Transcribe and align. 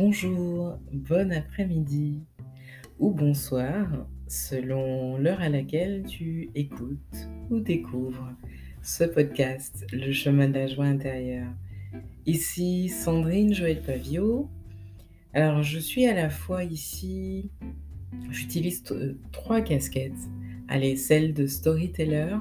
bonjour, 0.00 0.78
bon 0.94 1.30
après-midi 1.30 2.22
ou 2.98 3.10
bonsoir 3.10 3.86
selon 4.28 5.18
l'heure 5.18 5.42
à 5.42 5.50
laquelle 5.50 6.04
tu 6.08 6.48
écoutes 6.54 7.28
ou 7.50 7.60
découvres 7.60 8.32
ce 8.80 9.04
podcast, 9.04 9.84
Le 9.92 10.10
chemin 10.10 10.48
de 10.48 10.54
la 10.54 10.68
joie 10.68 10.86
intérieure. 10.86 11.52
Ici 12.24 12.88
Sandrine 12.88 13.52
Joël 13.52 13.82
Pavio. 13.82 14.48
Alors 15.34 15.62
je 15.62 15.78
suis 15.78 16.06
à 16.06 16.14
la 16.14 16.30
fois 16.30 16.64
ici, 16.64 17.50
j'utilise 18.30 18.82
trois 19.32 19.60
casquettes. 19.60 20.30
Allez, 20.68 20.96
celle 20.96 21.34
de 21.34 21.46
storyteller, 21.46 22.36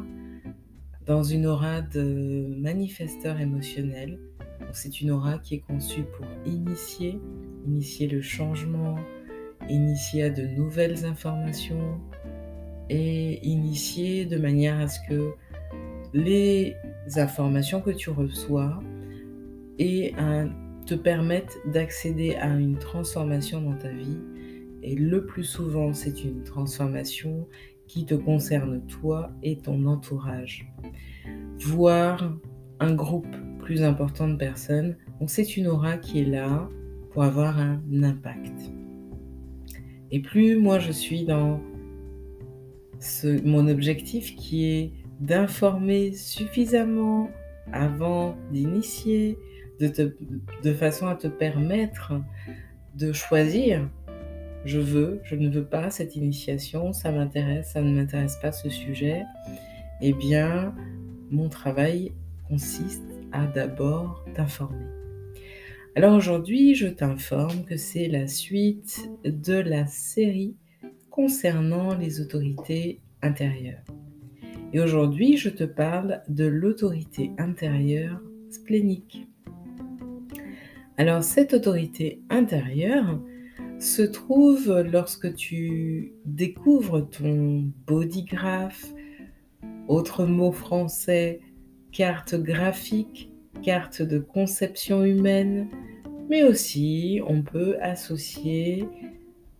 dans 1.05 1.23
une 1.23 1.45
aura 1.45 1.81
de 1.81 2.55
manifesteur 2.57 3.41
émotionnel 3.41 4.17
c'est 4.73 5.01
une 5.01 5.11
aura 5.11 5.37
qui 5.39 5.55
est 5.55 5.59
conçue 5.59 6.03
pour 6.03 6.25
initier, 6.45 7.19
initier 7.69 8.07
le 8.07 8.21
changement, 8.21 8.95
initier 9.69 10.23
à 10.23 10.29
de 10.29 10.41
nouvelles 10.41 11.05
informations 11.05 11.99
et 12.89 13.45
initier 13.47 14.25
de 14.25 14.37
manière 14.37 14.79
à 14.79 14.87
ce 14.87 14.99
que 15.07 15.31
les 16.13 16.75
informations 17.15 17.81
que 17.81 17.91
tu 17.91 18.09
reçois 18.09 18.79
et 19.77 20.13
te 20.85 20.95
permettent 20.95 21.57
d'accéder 21.67 22.35
à 22.35 22.47
une 22.55 22.77
transformation 22.79 23.61
dans 23.61 23.77
ta 23.77 23.89
vie. 23.89 24.17
Et 24.81 24.95
le 24.95 25.25
plus 25.25 25.43
souvent, 25.43 25.93
c'est 25.93 26.23
une 26.23 26.43
transformation 26.43 27.47
qui 27.87 28.05
te 28.05 28.15
concerne 28.15 28.85
toi 28.87 29.31
et 29.43 29.57
ton 29.57 29.85
entourage. 29.85 30.71
Voir 31.59 32.33
un 32.79 32.93
groupe 32.95 33.35
plus 33.59 33.83
important 33.83 34.27
de 34.27 34.35
personnes, 34.35 34.97
donc 35.19 35.29
c'est 35.29 35.57
une 35.57 35.67
aura 35.67 35.97
qui 35.97 36.21
est 36.21 36.25
là 36.25 36.67
avoir 37.21 37.59
un 37.59 37.81
impact. 38.03 38.71
Et 40.11 40.19
plus 40.19 40.57
moi 40.57 40.79
je 40.79 40.91
suis 40.91 41.25
dans 41.25 41.59
ce, 42.99 43.41
mon 43.45 43.67
objectif 43.67 44.35
qui 44.35 44.65
est 44.65 44.91
d'informer 45.19 46.13
suffisamment 46.13 47.29
avant 47.71 48.35
d'initier, 48.51 49.37
de, 49.79 50.15
de 50.63 50.73
façon 50.73 51.07
à 51.07 51.15
te 51.15 51.27
permettre 51.27 52.13
de 52.95 53.13
choisir. 53.13 53.89
Je 54.65 54.79
veux, 54.79 55.21
je 55.23 55.35
ne 55.35 55.49
veux 55.49 55.63
pas 55.63 55.89
cette 55.89 56.15
initiation, 56.15 56.91
ça 56.91 57.11
m'intéresse, 57.11 57.71
ça 57.71 57.81
ne 57.81 57.95
m'intéresse 57.95 58.37
pas 58.41 58.51
ce 58.51 58.69
sujet. 58.69 59.23
Eh 60.01 60.13
bien, 60.13 60.75
mon 61.31 61.47
travail 61.47 62.11
consiste 62.47 63.03
à 63.31 63.45
d'abord 63.45 64.25
t'informer. 64.33 64.98
Alors 65.99 66.15
aujourd'hui, 66.15 66.75
je 66.75 66.87
t'informe 66.87 67.65
que 67.65 67.75
c'est 67.75 68.07
la 68.07 68.25
suite 68.25 69.11
de 69.25 69.55
la 69.55 69.85
série 69.85 70.55
concernant 71.09 71.93
les 71.93 72.21
autorités 72.21 73.01
intérieures. 73.21 73.83
Et 74.71 74.79
aujourd'hui, 74.79 75.35
je 75.35 75.49
te 75.49 75.65
parle 75.65 76.21
de 76.29 76.45
l'autorité 76.45 77.31
intérieure 77.37 78.21
splénique. 78.49 79.27
Alors 80.95 81.21
cette 81.21 81.53
autorité 81.53 82.21
intérieure 82.29 83.19
se 83.77 84.03
trouve 84.03 84.79
lorsque 84.89 85.35
tu 85.35 86.13
découvres 86.23 87.09
ton 87.09 87.73
bodygraph, 87.87 88.85
autre 89.89 90.25
mot 90.25 90.53
français 90.53 91.41
carte 91.91 92.35
graphique, 92.35 93.33
carte 93.61 94.01
de 94.01 94.19
conception 94.19 95.03
humaine, 95.03 95.67
mais 96.29 96.43
aussi 96.43 97.21
on 97.27 97.41
peut 97.41 97.77
associer 97.81 98.87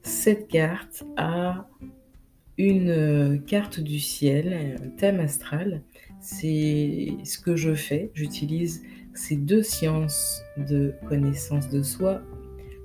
cette 0.03 0.48
carte 0.48 1.03
à 1.17 1.68
une 2.57 3.41
carte 3.47 3.80
du 3.80 4.00
ciel, 4.00 4.78
un 4.81 4.90
thème 4.97 5.19
astral. 5.19 5.81
C'est 6.19 7.13
ce 7.24 7.40
que 7.40 7.56
je 7.56 7.74
fais. 7.74 8.12
J'utilise 8.13 8.84
ces 9.13 9.38
deux 9.38 9.63
sciences 9.63 10.44
de 10.57 10.94
connaissance 11.07 11.69
de 11.69 11.81
soi, 11.81 12.22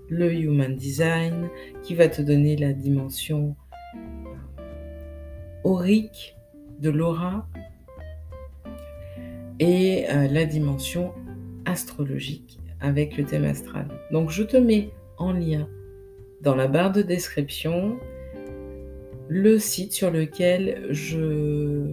le 0.08 0.32
Human 0.32 0.76
Design, 0.76 1.48
qui 1.82 1.94
va 1.94 2.08
te 2.08 2.22
donner 2.22 2.56
la 2.56 2.72
dimension 2.72 3.56
aurique 5.64 6.36
de 6.80 6.90
l'aura, 6.90 7.48
et 9.60 10.08
euh, 10.10 10.28
la 10.28 10.44
dimension 10.44 11.12
astrologique 11.64 12.58
avec 12.80 13.16
le 13.16 13.24
thème 13.24 13.44
astral. 13.44 13.88
Donc 14.10 14.30
je 14.30 14.42
te 14.42 14.56
mets 14.56 14.90
en 15.16 15.32
lien 15.32 15.68
dans 16.40 16.54
la 16.54 16.66
barre 16.66 16.92
de 16.92 17.02
description 17.02 17.96
le 19.28 19.58
site 19.58 19.92
sur 19.92 20.10
lequel 20.10 20.86
je 20.90 21.86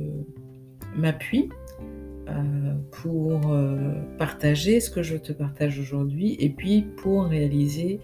m'appuie 0.96 1.50
euh, 2.28 2.74
pour 2.92 3.52
euh, 3.52 3.94
partager 4.18 4.80
ce 4.80 4.90
que 4.90 5.02
je 5.02 5.16
te 5.16 5.32
partage 5.32 5.80
aujourd'hui 5.80 6.36
et 6.40 6.50
puis 6.50 6.84
pour 6.98 7.26
réaliser 7.26 8.00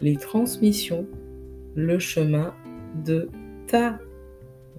les 0.00 0.16
transmissions, 0.16 1.06
le 1.74 1.98
chemin 1.98 2.54
de 3.04 3.28
ta 3.66 3.98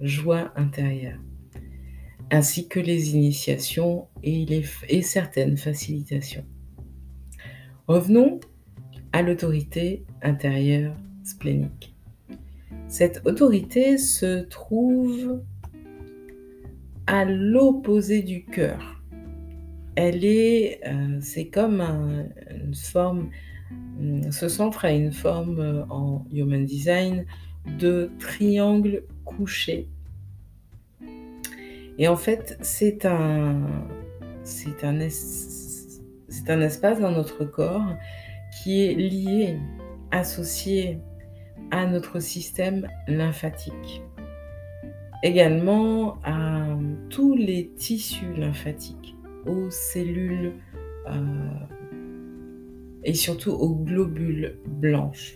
joie 0.00 0.50
intérieure 0.56 1.18
ainsi 2.30 2.68
que 2.68 2.80
les 2.80 3.14
initiations 3.14 4.06
et, 4.22 4.62
et 4.88 5.02
certaines 5.02 5.56
facilitations. 5.56 6.44
Revenons 7.90 8.38
à 9.12 9.20
l'autorité 9.20 10.04
intérieure 10.22 10.94
splénique. 11.24 11.92
Cette 12.86 13.20
autorité 13.26 13.98
se 13.98 14.44
trouve 14.44 15.42
à 17.08 17.24
l'opposé 17.24 18.22
du 18.22 18.44
cœur. 18.44 19.02
Elle 19.96 20.24
est, 20.24 20.78
euh, 20.86 21.18
c'est 21.20 21.48
comme 21.48 21.80
une 21.80 22.76
forme, 22.76 23.28
ce 24.30 24.48
centre 24.48 24.84
a 24.84 24.92
une 24.92 25.10
forme 25.10 25.58
euh, 25.58 25.84
en 25.90 26.24
Human 26.32 26.64
Design 26.64 27.26
de 27.80 28.12
triangle 28.20 29.02
couché 29.24 29.88
et 31.98 32.06
en 32.06 32.16
fait, 32.16 32.56
c'est 32.62 33.04
un, 33.04 33.60
c'est 34.42 34.84
un, 34.84 35.00
c'est 36.30 36.48
un 36.48 36.60
espace 36.60 37.00
dans 37.00 37.10
notre 37.10 37.44
corps 37.44 37.96
qui 38.52 38.84
est 38.84 38.94
lié, 38.94 39.58
associé 40.12 40.98
à 41.70 41.86
notre 41.86 42.20
système 42.20 42.88
lymphatique. 43.06 44.02
Également 45.22 46.18
à 46.24 46.66
tous 47.10 47.34
les 47.34 47.70
tissus 47.76 48.32
lymphatiques, 48.34 49.16
aux 49.46 49.70
cellules 49.70 50.54
euh, 51.08 51.66
et 53.04 53.14
surtout 53.14 53.50
aux 53.50 53.74
globules 53.74 54.58
blanches, 54.66 55.34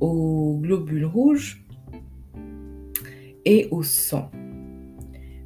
aux 0.00 0.58
globules 0.60 1.06
rouges 1.06 1.64
et 3.44 3.68
au 3.70 3.82
sang. 3.82 4.30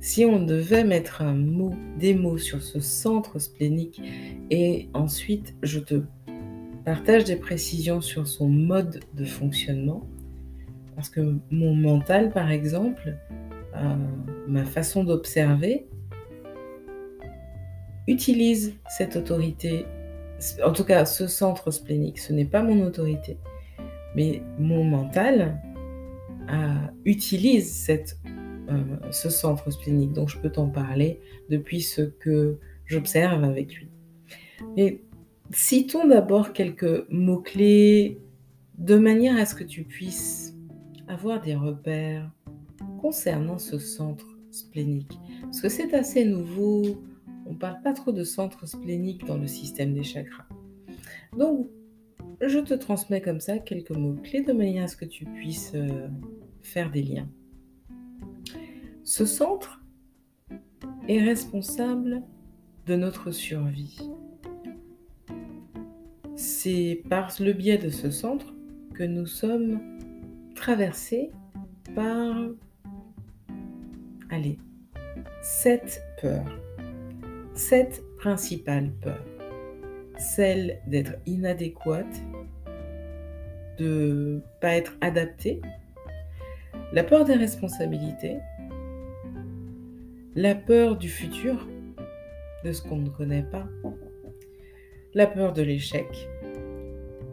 Si 0.05 0.27
on 0.27 0.39
devait 0.39 0.85
mettre 0.85 1.23
des 1.99 2.13
mots 2.13 2.37
sur 2.37 2.63
ce 2.63 2.79
centre 2.79 3.39
splénique 3.39 4.03
et 4.51 4.91
ensuite 4.93 5.57
je 5.63 5.79
te 5.81 6.03
partage 6.85 7.25
des 7.25 7.37
précisions 7.37 8.03
sur 8.03 8.29
son 8.29 8.47
mode 8.47 9.01
de 9.15 9.25
fonctionnement, 9.25 10.07
parce 10.95 11.09
que 11.09 11.39
mon 11.51 11.75
mental, 11.75 12.33
par 12.33 12.51
exemple, 12.51 13.17
euh, 13.77 13.95
ma 14.47 14.67
façon 14.67 15.05
d'observer, 15.05 15.87
utilise 18.07 18.75
cette 18.91 19.17
autorité, 19.17 19.87
en 20.62 20.73
tout 20.73 20.85
cas 20.85 21.07
ce 21.07 21.27
centre 21.27 21.71
splénique, 21.71 22.19
ce 22.19 22.35
n'est 22.35 22.45
pas 22.45 22.62
mon 22.62 22.85
autorité, 22.85 23.39
mais 24.15 24.43
mon 24.59 24.85
mental 24.85 25.59
euh, 26.50 26.75
utilise 27.07 27.73
cette 27.73 28.19
euh, 28.27 28.44
ce 29.11 29.31
centre 29.31 29.70
splénique. 29.70 30.12
Donc 30.12 30.28
je 30.28 30.38
peux 30.38 30.50
t'en 30.50 30.69
parler 30.69 31.20
depuis 31.50 31.81
ce 31.81 32.02
que 32.02 32.58
j'observe 32.87 33.44
avec 33.44 33.75
lui. 33.75 33.88
Mais 34.76 35.00
citons 35.50 36.06
d'abord 36.06 36.52
quelques 36.52 37.08
mots-clés 37.11 38.19
de 38.78 38.96
manière 38.96 39.37
à 39.37 39.46
ce 39.46 39.55
que 39.55 39.64
tu 39.64 39.84
puisses 39.84 40.55
avoir 41.08 41.40
des 41.40 41.55
repères 41.55 42.31
concernant 43.00 43.58
ce 43.58 43.78
centre 43.78 44.26
splénique. 44.50 45.19
Parce 45.43 45.61
que 45.61 45.69
c'est 45.69 45.94
assez 45.94 46.25
nouveau, 46.25 47.02
on 47.46 47.52
ne 47.52 47.58
parle 47.58 47.81
pas 47.82 47.93
trop 47.93 48.12
de 48.12 48.25
centre 48.25 48.66
splénique 48.66 49.25
dans 49.26 49.37
le 49.37 49.46
système 49.46 49.94
des 49.94 50.02
chakras. 50.02 50.46
Donc, 51.37 51.69
je 52.40 52.58
te 52.58 52.75
transmets 52.75 53.20
comme 53.20 53.40
ça 53.40 53.58
quelques 53.58 53.90
mots-clés 53.90 54.43
de 54.43 54.52
manière 54.52 54.84
à 54.84 54.88
ce 54.88 54.96
que 54.96 55.05
tu 55.05 55.25
puisses 55.25 55.72
euh, 55.75 56.08
faire 56.62 56.90
des 56.90 57.02
liens. 57.02 57.28
Ce 59.05 59.27
centre 59.27 59.83
est 61.09 61.23
responsable 61.23 62.23
de 62.87 62.97
notre 62.97 63.31
survie. 63.31 63.99
c'est 66.37 67.03
par 67.09 67.31
le 67.41 67.53
biais 67.53 67.79
de 67.79 67.91
ce 67.91 68.11
centre 68.11 68.55
que 68.95 69.05
nous 69.05 69.27
sommes 69.27 69.81
traversés 70.55 71.31
par, 71.95 72.37
allez, 74.31 74.59
sept 75.43 76.03
peurs, 76.21 76.61
sept 77.55 78.03
principales 78.19 78.91
peurs. 79.00 79.25
Celle 80.19 80.81
d'être 80.87 81.15
inadéquate, 81.27 82.23
de 83.79 84.41
pas 84.61 84.75
être 84.75 84.97
adapté, 85.00 85.61
la 86.93 87.03
peur 87.05 87.25
des 87.25 87.35
responsabilités, 87.35 88.37
la 90.37 90.57
peur 90.57 90.97
du 90.97 91.09
futur, 91.09 91.69
de 92.65 92.73
ce 92.73 92.83
qu'on 92.83 92.97
ne 92.97 93.09
connaît 93.09 93.45
pas, 93.45 93.69
la 95.13 95.29
peur 95.29 95.53
de 95.53 95.63
l'échec, 95.63 96.29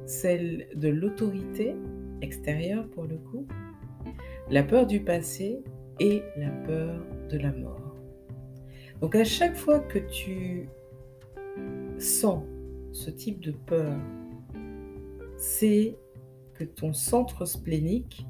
celle 0.05 0.67
de 0.75 0.89
l'autorité 0.89 1.75
extérieure 2.21 2.87
pour 2.89 3.05
le 3.05 3.17
coup, 3.17 3.47
la 4.51 4.61
peur 4.61 4.85
du 4.85 4.99
passé 4.99 5.63
et 5.99 6.21
la 6.37 6.49
peur 6.49 7.03
de 7.29 7.39
la 7.39 7.51
mort. 7.51 7.95
Donc 8.99 9.15
à 9.15 9.23
chaque 9.23 9.55
fois 9.55 9.79
que 9.79 9.97
tu 9.97 10.69
sens 11.97 12.43
ce 12.91 13.09
type 13.09 13.39
de 13.39 13.51
peur, 13.51 13.97
c'est 15.37 15.97
que 16.53 16.63
ton 16.63 16.93
centre 16.93 17.45
splénique, 17.45 18.27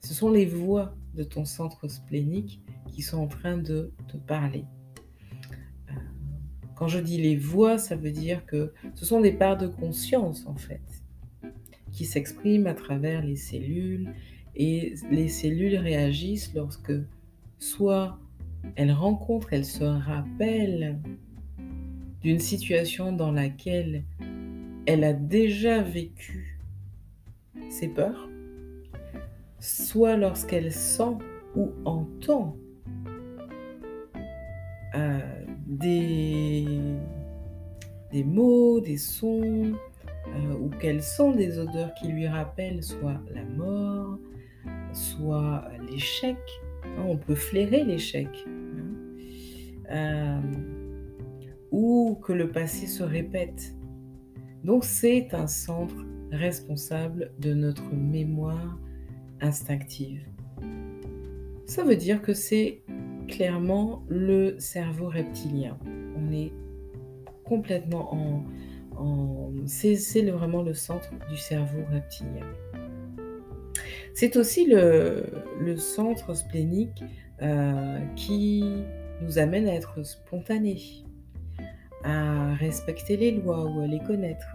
ce 0.00 0.12
sont 0.12 0.30
les 0.30 0.44
voix 0.44 0.94
de 1.14 1.22
ton 1.22 1.46
centre 1.46 1.88
splénique 1.88 2.60
sont 3.02 3.18
en 3.18 3.26
train 3.26 3.56
de 3.58 3.92
te 4.08 4.16
parler. 4.16 4.64
Euh, 5.90 5.94
quand 6.74 6.88
je 6.88 6.98
dis 6.98 7.18
les 7.18 7.36
voix, 7.36 7.78
ça 7.78 7.96
veut 7.96 8.10
dire 8.10 8.44
que 8.46 8.72
ce 8.94 9.04
sont 9.04 9.20
des 9.20 9.32
parts 9.32 9.56
de 9.56 9.66
conscience 9.66 10.46
en 10.46 10.56
fait, 10.56 10.82
qui 11.92 12.04
s'expriment 12.04 12.66
à 12.66 12.74
travers 12.74 13.24
les 13.24 13.36
cellules 13.36 14.12
et 14.54 14.94
les 15.10 15.28
cellules 15.28 15.76
réagissent 15.76 16.54
lorsque 16.54 16.92
soit 17.58 18.18
elles 18.74 18.92
rencontrent, 18.92 19.52
elles 19.52 19.66
se 19.66 19.84
rappellent 19.84 20.98
d'une 22.22 22.38
situation 22.40 23.12
dans 23.12 23.30
laquelle 23.30 24.04
elle 24.86 25.04
a 25.04 25.12
déjà 25.12 25.82
vécu 25.82 26.58
ses 27.68 27.88
peurs, 27.88 28.28
soit 29.60 30.16
lorsqu'elle 30.16 30.72
sent 30.72 31.16
ou 31.54 31.72
entend 31.84 32.56
euh, 34.96 35.18
des, 35.66 36.64
des 38.12 38.24
mots, 38.24 38.80
des 38.80 38.96
sons, 38.96 39.74
euh, 40.28 40.54
ou 40.60 40.70
qu'elle 40.70 41.02
sent 41.02 41.34
des 41.36 41.58
odeurs 41.58 41.92
qui 41.94 42.08
lui 42.08 42.26
rappellent 42.26 42.82
soit 42.82 43.20
la 43.32 43.44
mort, 43.44 44.18
soit 44.92 45.64
l'échec. 45.90 46.38
Hein, 46.84 47.04
on 47.06 47.16
peut 47.16 47.34
flairer 47.34 47.84
l'échec. 47.84 48.28
Hein. 48.46 49.90
Euh, 49.90 50.40
ou 51.70 52.18
que 52.22 52.32
le 52.32 52.50
passé 52.50 52.86
se 52.86 53.02
répète. 53.02 53.74
Donc 54.64 54.84
c'est 54.84 55.34
un 55.34 55.46
centre 55.46 55.94
responsable 56.32 57.32
de 57.38 57.54
notre 57.54 57.92
mémoire 57.92 58.78
instinctive. 59.40 60.26
Ça 61.66 61.84
veut 61.84 61.96
dire 61.96 62.22
que 62.22 62.32
c'est 62.32 62.82
clairement 63.26 64.04
le 64.08 64.58
cerveau 64.58 65.08
reptilien. 65.08 65.78
On 66.16 66.32
est 66.32 66.52
complètement 67.44 68.14
en... 68.14 69.52
c'est 69.66 70.22
vraiment 70.30 70.62
le 70.62 70.74
centre 70.74 71.10
du 71.28 71.36
cerveau 71.36 71.82
reptilien. 71.92 72.46
C'est 74.14 74.36
aussi 74.36 74.66
le, 74.66 75.76
centre 75.76 76.34
splénique 76.34 77.04
euh, 77.42 77.98
qui 78.16 78.64
nous 79.20 79.38
amène 79.38 79.68
à 79.68 79.74
être 79.74 80.02
spontané, 80.04 80.78
à 82.02 82.54
respecter 82.54 83.18
les 83.18 83.32
lois 83.32 83.66
ou 83.66 83.82
à 83.82 83.86
les 83.86 84.00
connaître. 84.00 84.46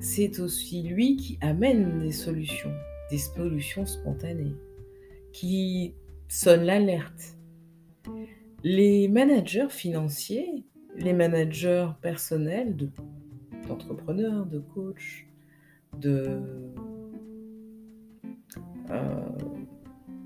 C'est 0.00 0.40
aussi 0.40 0.82
lui 0.82 1.16
qui 1.16 1.38
amène 1.42 2.00
des 2.00 2.12
solutions, 2.12 2.72
des 3.10 3.18
solutions 3.18 3.84
spontanées, 3.84 4.56
qui 5.34 5.94
sonne 6.28 6.62
l'alerte. 6.62 7.36
Les 8.64 9.08
managers 9.08 9.70
financiers, 9.70 10.64
les 10.96 11.12
managers 11.12 11.88
personnels 12.00 12.76
d'entrepreneurs, 13.68 14.46
de, 14.46 14.58
coachs, 14.58 15.26
de... 15.98 16.40
Euh, 18.90 19.20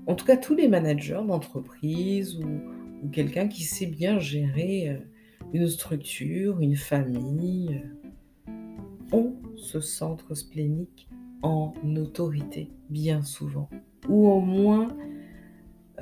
en 0.05 0.15
tout 0.15 0.25
cas, 0.25 0.37
tous 0.37 0.55
les 0.55 0.67
managers 0.67 1.21
d'entreprise 1.25 2.37
ou, 2.37 2.61
ou 3.03 3.09
quelqu'un 3.09 3.47
qui 3.47 3.63
sait 3.63 3.85
bien 3.85 4.19
gérer 4.19 4.89
euh, 4.89 4.97
une 5.53 5.67
structure, 5.67 6.59
une 6.59 6.75
famille, 6.75 7.81
euh, 8.49 8.53
ont 9.11 9.35
ce 9.55 9.79
centre 9.79 10.35
splénique 10.35 11.07
en 11.41 11.73
autorité, 11.95 12.69
bien 12.89 13.21
souvent. 13.21 13.69
Ou 14.09 14.27
au 14.27 14.39
moins, 14.39 14.89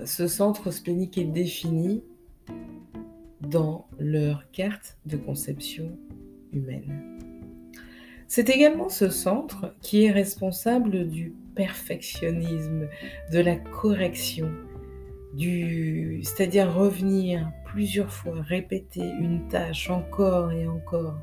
ce 0.04 0.28
centre 0.28 0.72
splénique 0.72 1.18
est 1.18 1.26
défini 1.26 2.04
dans 3.42 3.88
leur 4.00 4.50
carte 4.52 4.98
de 5.06 5.18
conception 5.18 5.98
humaine. 6.52 7.20
C'est 8.28 8.50
également 8.50 8.90
ce 8.90 9.10
centre 9.10 9.76
qui 9.82 10.06
est 10.06 10.12
responsable 10.12 11.08
du 11.08 11.34
perfectionnisme, 11.56 12.88
de 13.32 13.40
la 13.40 13.56
correction, 13.56 14.52
c'est-à-dire 15.38 16.74
revenir 16.74 17.52
plusieurs 17.66 18.12
fois, 18.12 18.42
répéter 18.42 19.02
une 19.20 19.48
tâche 19.48 19.90
encore 19.90 20.52
et 20.52 20.68
encore, 20.68 21.20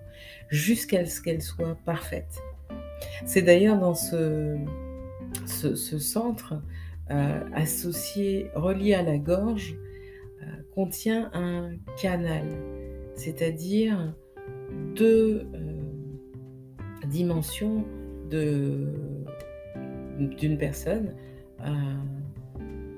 jusqu'à 0.49 1.05
ce 1.07 1.21
qu'elle 1.21 1.43
soit 1.43 1.77
parfaite. 1.85 2.39
C'est 3.25 3.43
d'ailleurs 3.43 3.79
dans 3.79 3.95
ce, 3.95 4.57
ce, 5.47 5.99
centre 5.99 6.55
associé, 7.55 8.51
relié 8.55 8.95
à 8.95 9.03
la 9.03 9.19
gorge, 9.19 9.77
euh, 10.43 10.47
contient 10.75 11.31
un 11.35 11.73
canal, 12.01 12.47
c'est-à-dire 13.15 14.15
deux 14.95 15.47
euh, 15.55 17.07
dimensions 17.07 17.85
d'une 18.31 18.97
personne 20.59 21.15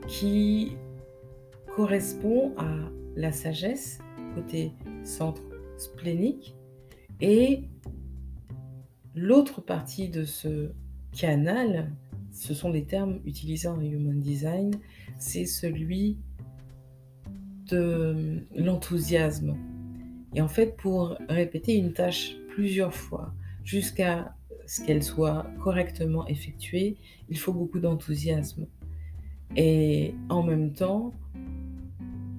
qui 0.06 0.76
correspond 1.74 2.54
à 2.56 2.70
la 3.16 3.32
sagesse, 3.32 3.98
côté 4.36 4.72
centre 5.02 5.42
splénique, 5.76 6.54
et 7.20 7.64
l'autre 9.14 9.60
partie 9.60 10.08
de 10.08 10.24
ce 10.24 10.70
canal, 11.12 11.92
ce 12.34 12.52
sont 12.52 12.70
des 12.70 12.84
termes 12.84 13.20
utilisés 13.24 13.68
en 13.68 13.80
Human 13.80 14.20
Design, 14.20 14.72
c'est 15.18 15.46
celui 15.46 16.18
de 17.70 18.44
l'enthousiasme. 18.56 19.56
Et 20.34 20.40
en 20.40 20.48
fait, 20.48 20.76
pour 20.76 21.16
répéter 21.28 21.76
une 21.76 21.92
tâche 21.92 22.36
plusieurs 22.48 22.92
fois 22.92 23.32
jusqu'à 23.62 24.34
ce 24.66 24.84
qu'elle 24.84 25.02
soit 25.02 25.46
correctement 25.62 26.26
effectuée, 26.26 26.96
il 27.28 27.38
faut 27.38 27.52
beaucoup 27.52 27.78
d'enthousiasme. 27.78 28.66
Et 29.56 30.14
en 30.28 30.42
même 30.42 30.72
temps, 30.72 31.12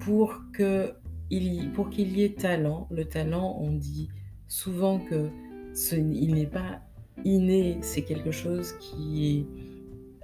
pour 0.00 0.42
qu'il 0.52 2.18
y 2.18 2.22
ait 2.22 2.34
talent, 2.34 2.86
le 2.90 3.06
talent, 3.06 3.56
on 3.60 3.72
dit 3.72 4.10
souvent 4.46 4.98
que 4.98 5.30
ce, 5.72 5.96
n'est 5.96 6.46
pas 6.46 6.82
inné, 7.24 7.78
c'est 7.80 8.02
quelque 8.02 8.30
chose 8.30 8.74
qui 8.78 9.26
est 9.26 9.46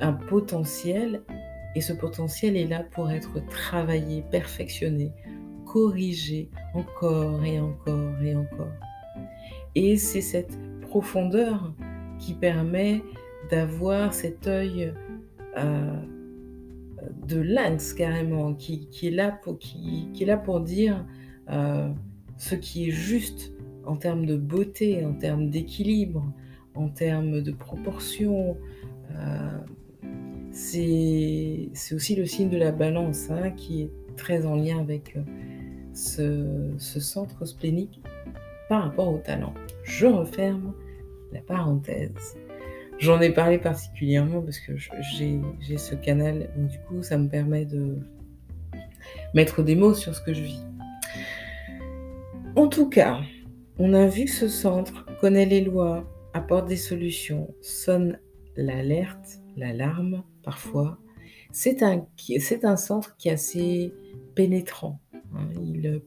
un 0.02 0.12
potentiel 0.12 1.22
et 1.74 1.80
ce 1.80 1.92
potentiel 1.92 2.56
est 2.56 2.66
là 2.66 2.84
pour 2.90 3.10
être 3.10 3.44
travaillé, 3.46 4.22
perfectionné, 4.30 5.12
corrigé 5.64 6.50
encore 6.74 7.42
et 7.44 7.58
encore 7.60 8.22
et 8.22 8.34
encore. 8.34 8.72
Et 9.74 9.96
c'est 9.96 10.20
cette 10.20 10.58
profondeur 10.82 11.72
qui 12.18 12.34
permet 12.34 13.02
d'avoir 13.50 14.12
cet 14.12 14.46
œil 14.46 14.92
euh, 15.56 15.96
de 17.26 17.40
lynx 17.40 17.94
carrément, 17.94 18.54
qui, 18.54 18.88
est 19.02 19.10
là 19.10 19.30
pour, 19.30 19.58
qui, 19.58 20.10
est 20.20 20.24
là 20.24 20.36
pour 20.36 20.60
dire 20.60 21.06
euh, 21.50 21.88
ce 22.36 22.54
qui 22.54 22.88
est 22.88 22.92
juste 22.92 23.52
en 23.86 23.96
termes 23.96 24.26
de 24.26 24.36
beauté, 24.36 25.04
en 25.06 25.14
termes 25.14 25.48
d'équilibre, 25.48 26.24
en 26.74 26.88
termes 26.88 27.40
de 27.40 27.52
proportion. 27.52 28.56
Euh, 29.12 29.58
c'est 30.52 31.70
aussi 31.92 32.14
le 32.14 32.26
signe 32.26 32.50
de 32.50 32.58
la 32.58 32.72
balance 32.72 33.30
hein, 33.30 33.50
qui 33.50 33.82
est 33.82 33.90
très 34.16 34.46
en 34.46 34.56
lien 34.56 34.78
avec 34.78 35.16
euh, 35.16 35.22
ce, 35.94 36.70
ce, 36.78 37.00
centre 37.00 37.44
splénique 37.46 38.02
par 38.68 38.84
rapport 38.84 39.12
au 39.12 39.18
talent. 39.18 39.54
Je 39.82 40.06
referme 40.06 40.74
la 41.32 41.40
parenthèse. 41.40 42.36
J'en 42.98 43.20
ai 43.20 43.30
parlé 43.30 43.58
particulièrement 43.58 44.42
parce 44.42 44.60
que 44.60 44.74
j'ai 44.76 45.76
ce 45.76 45.94
canal, 45.94 46.50
donc 46.56 46.68
du 46.68 46.78
coup, 46.80 47.02
ça 47.02 47.18
me 47.18 47.28
permet 47.28 47.64
de 47.64 47.98
mettre 49.34 49.62
des 49.62 49.74
mots 49.74 49.94
sur 49.94 50.14
ce 50.14 50.20
que 50.20 50.34
je 50.34 50.42
vis. 50.42 50.64
En 52.54 52.68
tout 52.68 52.88
cas, 52.88 53.20
on 53.78 53.94
a 53.94 54.06
vu 54.06 54.26
que 54.26 54.30
ce 54.30 54.48
centre 54.48 55.06
connaît 55.20 55.46
les 55.46 55.62
lois, 55.62 56.04
apporte 56.34 56.68
des 56.68 56.76
solutions, 56.76 57.52
sonne 57.60 58.18
l'alerte, 58.56 59.40
l'alarme 59.56 60.22
parfois. 60.42 60.98
C'est 61.50 61.82
un, 61.82 62.06
un 62.62 62.76
centre 62.76 63.16
qui 63.16 63.28
est 63.28 63.32
assez 63.32 63.92
pénétrant. 64.34 65.00
Hein. 65.34 65.48
Il, 65.60 66.02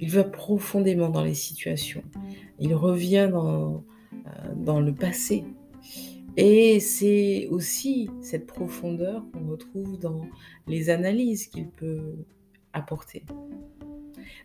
il 0.00 0.10
va 0.10 0.24
profondément 0.24 1.08
dans 1.08 1.24
les 1.24 1.34
situations. 1.34 2.02
Il 2.58 2.74
revient 2.74 3.28
dans, 3.30 3.84
euh, 4.26 4.54
dans 4.56 4.80
le 4.80 4.92
passé. 4.92 5.44
Et 6.36 6.80
c'est 6.80 7.46
aussi 7.50 8.10
cette 8.20 8.46
profondeur 8.46 9.24
qu'on 9.32 9.46
retrouve 9.50 9.98
dans 9.98 10.26
les 10.66 10.90
analyses 10.90 11.46
qu'il 11.46 11.68
peut 11.68 12.16
apporter. 12.72 13.24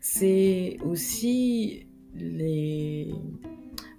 C'est 0.01 0.77
aussi 0.85 1.87
les, 2.13 3.13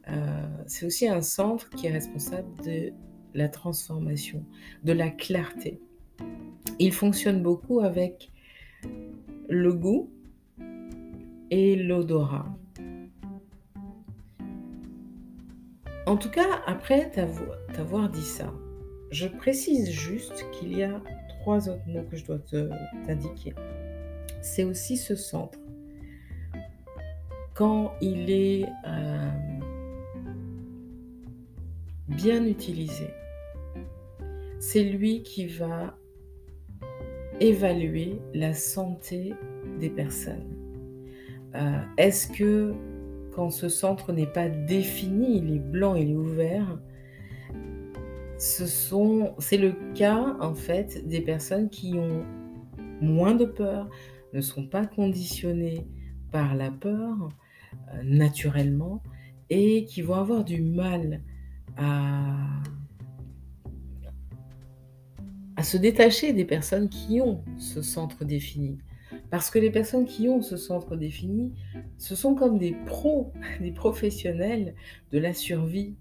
euh, 0.08 0.48
c'est 0.66 0.86
aussi 0.86 1.08
un 1.08 1.22
centre 1.22 1.70
qui 1.70 1.86
est 1.86 1.92
responsable 1.92 2.48
de 2.64 2.92
la 3.34 3.48
transformation, 3.48 4.44
de 4.84 4.92
la 4.92 5.10
clarté. 5.10 5.80
Il 6.78 6.92
fonctionne 6.92 7.42
beaucoup 7.42 7.80
avec 7.80 8.30
le 9.48 9.72
goût 9.72 10.10
et 11.50 11.76
l'odorat. 11.76 12.46
En 16.06 16.16
tout 16.16 16.30
cas, 16.30 16.62
après 16.66 17.10
t'avoir 17.10 18.08
dit 18.08 18.22
ça, 18.22 18.52
je 19.10 19.26
précise 19.26 19.90
juste 19.90 20.46
qu'il 20.52 20.76
y 20.76 20.82
a 20.82 21.02
trois 21.28 21.68
autres 21.68 21.86
mots 21.86 22.04
que 22.10 22.16
je 22.16 22.24
dois 22.24 22.38
t'indiquer. 23.06 23.54
C'est 24.40 24.64
aussi 24.64 24.96
ce 24.96 25.16
centre. 25.16 25.58
Quand 27.54 27.92
il 28.00 28.30
est 28.30 28.64
euh, 28.86 29.30
bien 32.08 32.44
utilisé, 32.44 33.08
c'est 34.58 34.84
lui 34.84 35.22
qui 35.22 35.46
va 35.46 35.96
évaluer 37.40 38.18
la 38.34 38.52
santé 38.54 39.34
des 39.78 39.90
personnes. 39.90 40.56
Euh, 41.54 41.80
est-ce 41.96 42.28
que 42.28 42.74
quand 43.32 43.50
ce 43.50 43.68
centre 43.68 44.12
n'est 44.12 44.26
pas 44.26 44.48
défini, 44.48 45.38
il 45.38 45.54
est 45.54 45.60
blanc, 45.60 45.94
il 45.94 46.10
est 46.10 46.16
ouvert, 46.16 46.78
c'est 48.38 49.56
le 49.56 49.94
cas 49.94 50.36
en 50.40 50.54
fait 50.54 51.06
des 51.06 51.20
personnes 51.20 51.68
qui 51.70 51.94
ont 51.94 52.24
moins 53.00 53.34
de 53.34 53.44
peur, 53.44 53.88
ne 54.32 54.40
sont 54.40 54.66
pas 54.66 54.86
conditionnées 54.86 55.86
par 56.30 56.54
la 56.54 56.70
peur 56.70 57.28
euh, 57.94 58.02
naturellement 58.04 59.02
et 59.50 59.84
qui 59.84 60.02
vont 60.02 60.14
avoir 60.14 60.44
du 60.44 60.62
mal 60.62 61.22
à, 61.78 62.34
se 65.62 65.76
détacher 65.76 66.32
des 66.32 66.44
personnes 66.44 66.88
qui 66.88 67.20
ont 67.20 67.42
ce 67.58 67.82
centre 67.82 68.24
défini. 68.24 68.78
Parce 69.30 69.50
que 69.50 69.58
les 69.58 69.70
personnes 69.70 70.06
qui 70.06 70.28
ont 70.28 70.40
ce 70.40 70.56
centre 70.56 70.96
défini, 70.96 71.52
ce 71.98 72.14
sont 72.14 72.34
comme 72.34 72.58
des 72.58 72.74
pros, 72.86 73.32
des 73.60 73.72
professionnels 73.72 74.74
de 75.12 75.18
la 75.18 75.34
survie, 75.34 75.94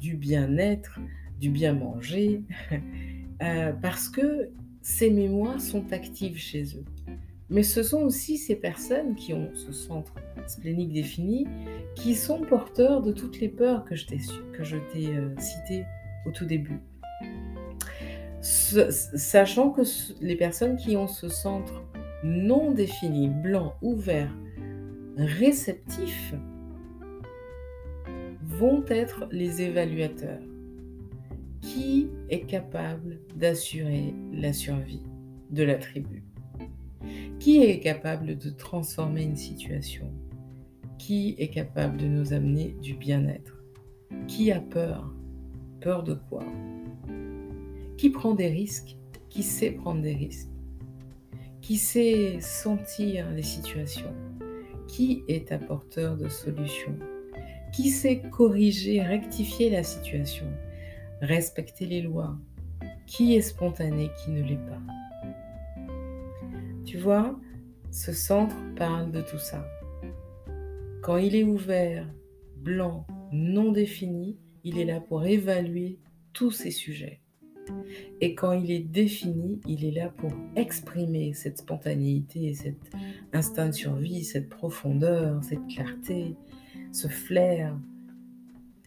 du 0.00 0.16
bien-être, 0.16 1.00
du 1.40 1.50
bien 1.50 1.72
manger, 1.72 2.42
euh, 3.42 3.72
parce 3.72 4.08
que 4.08 4.50
ces 4.80 5.10
mémoires 5.10 5.60
sont 5.60 5.92
actives 5.92 6.38
chez 6.38 6.64
eux. 6.76 6.84
Mais 7.50 7.62
ce 7.62 7.82
sont 7.82 8.02
aussi 8.02 8.38
ces 8.38 8.56
personnes 8.56 9.14
qui 9.14 9.34
ont 9.34 9.50
ce 9.54 9.72
centre 9.72 10.14
splénique 10.46 10.92
défini, 10.92 11.46
qui 11.94 12.14
sont 12.14 12.40
porteurs 12.40 13.02
de 13.02 13.12
toutes 13.12 13.40
les 13.40 13.48
peurs 13.48 13.84
que 13.84 13.94
je 13.94 14.06
t'ai, 14.06 14.18
euh, 15.08 15.34
citées 15.38 15.84
au 16.26 16.30
tout 16.30 16.46
début. 16.46 16.80
sachant 18.40 19.70
que 19.70 19.82
les 20.20 20.36
personnes 20.36 20.76
qui 20.76 20.96
ont 20.96 21.06
ce 21.06 21.28
centre 21.28 21.82
non 22.24 22.70
définis, 22.72 23.28
blancs, 23.28 23.74
ouverts, 23.82 24.34
réceptifs, 25.16 26.34
vont 28.42 28.84
être 28.88 29.26
les 29.30 29.62
évaluateurs. 29.62 30.42
Qui 31.60 32.10
est 32.28 32.46
capable 32.46 33.20
d'assurer 33.36 34.14
la 34.32 34.52
survie 34.52 35.02
de 35.50 35.62
la 35.62 35.76
tribu? 35.76 36.22
Qui 37.38 37.62
est 37.62 37.80
capable 37.80 38.38
de 38.38 38.50
transformer 38.50 39.22
une 39.22 39.36
situation? 39.36 40.12
Qui 40.98 41.34
est 41.38 41.48
capable 41.48 41.96
de 41.96 42.06
nous 42.06 42.32
amener 42.32 42.76
du 42.80 42.94
bien-être? 42.94 43.62
Qui 44.28 44.52
a 44.52 44.60
peur? 44.60 45.12
Peur 45.80 46.04
de 46.04 46.14
quoi? 46.14 46.44
Qui 47.96 48.10
prend 48.10 48.34
des 48.34 48.48
risques? 48.48 48.96
Qui 49.28 49.42
sait 49.42 49.72
prendre 49.72 50.02
des 50.02 50.14
risques? 50.14 50.50
Qui 51.60 51.76
sait 51.76 52.40
sentir 52.40 53.30
les 53.30 53.42
situations, 53.42 54.12
qui 54.88 55.22
est 55.28 55.52
apporteur 55.52 56.16
de 56.16 56.28
solutions, 56.28 56.96
qui 57.72 57.88
sait 57.88 58.20
corriger, 58.30 59.00
rectifier 59.00 59.70
la 59.70 59.82
situation, 59.82 60.46
respecter 61.20 61.86
les 61.86 62.02
lois, 62.02 62.36
qui 63.06 63.36
est 63.36 63.42
spontané, 63.42 64.10
qui 64.22 64.32
ne 64.32 64.42
l'est 64.42 64.56
pas? 64.56 64.91
Tu 66.92 66.98
vois, 66.98 67.40
ce 67.90 68.12
centre 68.12 68.54
parle 68.76 69.12
de 69.12 69.22
tout 69.22 69.38
ça. 69.38 69.66
Quand 71.00 71.16
il 71.16 71.34
est 71.34 71.42
ouvert, 71.42 72.06
blanc, 72.58 73.06
non 73.32 73.72
défini, 73.72 74.36
il 74.62 74.78
est 74.78 74.84
là 74.84 75.00
pour 75.00 75.24
évaluer 75.24 75.98
tous 76.34 76.50
ces 76.50 76.70
sujets. 76.70 77.22
Et 78.20 78.34
quand 78.34 78.52
il 78.52 78.70
est 78.70 78.86
défini, 78.86 79.58
il 79.66 79.86
est 79.86 79.90
là 79.90 80.10
pour 80.10 80.32
exprimer 80.54 81.32
cette 81.32 81.56
spontanéité, 81.56 82.52
cet 82.52 82.76
instinct 83.32 83.68
de 83.68 83.74
survie, 83.74 84.22
cette 84.22 84.50
profondeur, 84.50 85.42
cette 85.42 85.66
clarté, 85.68 86.36
ce 86.92 87.08
flair, 87.08 87.74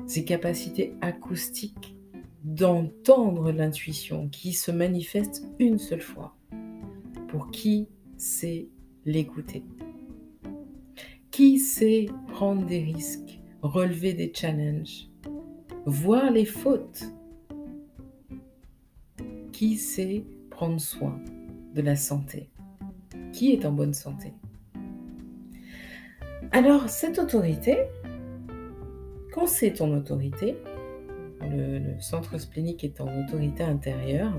ces 0.05 0.25
capacités 0.25 0.93
acoustiques 1.01 1.95
d'entendre 2.43 3.51
l'intuition 3.51 4.29
qui 4.29 4.53
se 4.53 4.69
manifeste 4.69 5.47
une 5.57 5.79
seule 5.79 6.03
fois. 6.03 6.35
Pour 7.29 7.49
qui 7.49 7.87
sait 8.17 8.69
l'écouter. 9.05 9.63
Qui 11.31 11.59
sait 11.59 12.07
prendre 12.29 12.65
des 12.65 12.79
risques, 12.79 13.39
relever 13.61 14.13
des 14.13 14.31
challenges, 14.33 15.09
voir 15.85 16.31
les 16.31 16.45
fautes? 16.45 17.03
Qui 19.51 19.75
sait 19.77 20.23
prendre 20.49 20.79
soin 20.79 21.19
de 21.73 21.81
la 21.81 21.95
santé? 21.95 22.49
Qui 23.33 23.51
est 23.51 23.65
en 23.65 23.71
bonne 23.71 23.93
santé? 23.93 24.33
Alors, 26.51 26.89
cette 26.89 27.19
autorité, 27.19 27.79
quand 29.33 29.47
c'est 29.47 29.73
ton 29.73 29.93
autorité, 29.93 30.55
le, 31.41 31.99
centre 31.99 32.37
splénique 32.37 32.83
est 32.83 33.01
en 33.01 33.23
autorité 33.23 33.63
intérieure, 33.63 34.33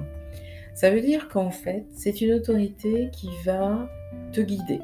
ça 0.76 0.90
veut 0.90 1.00
dire 1.00 1.28
qu'en 1.28 1.50
fait, 1.50 1.86
c'est 1.94 2.20
une 2.20 2.34
autorité 2.34 3.08
qui 3.10 3.30
va 3.46 3.88
te 4.32 4.42
guider, 4.42 4.80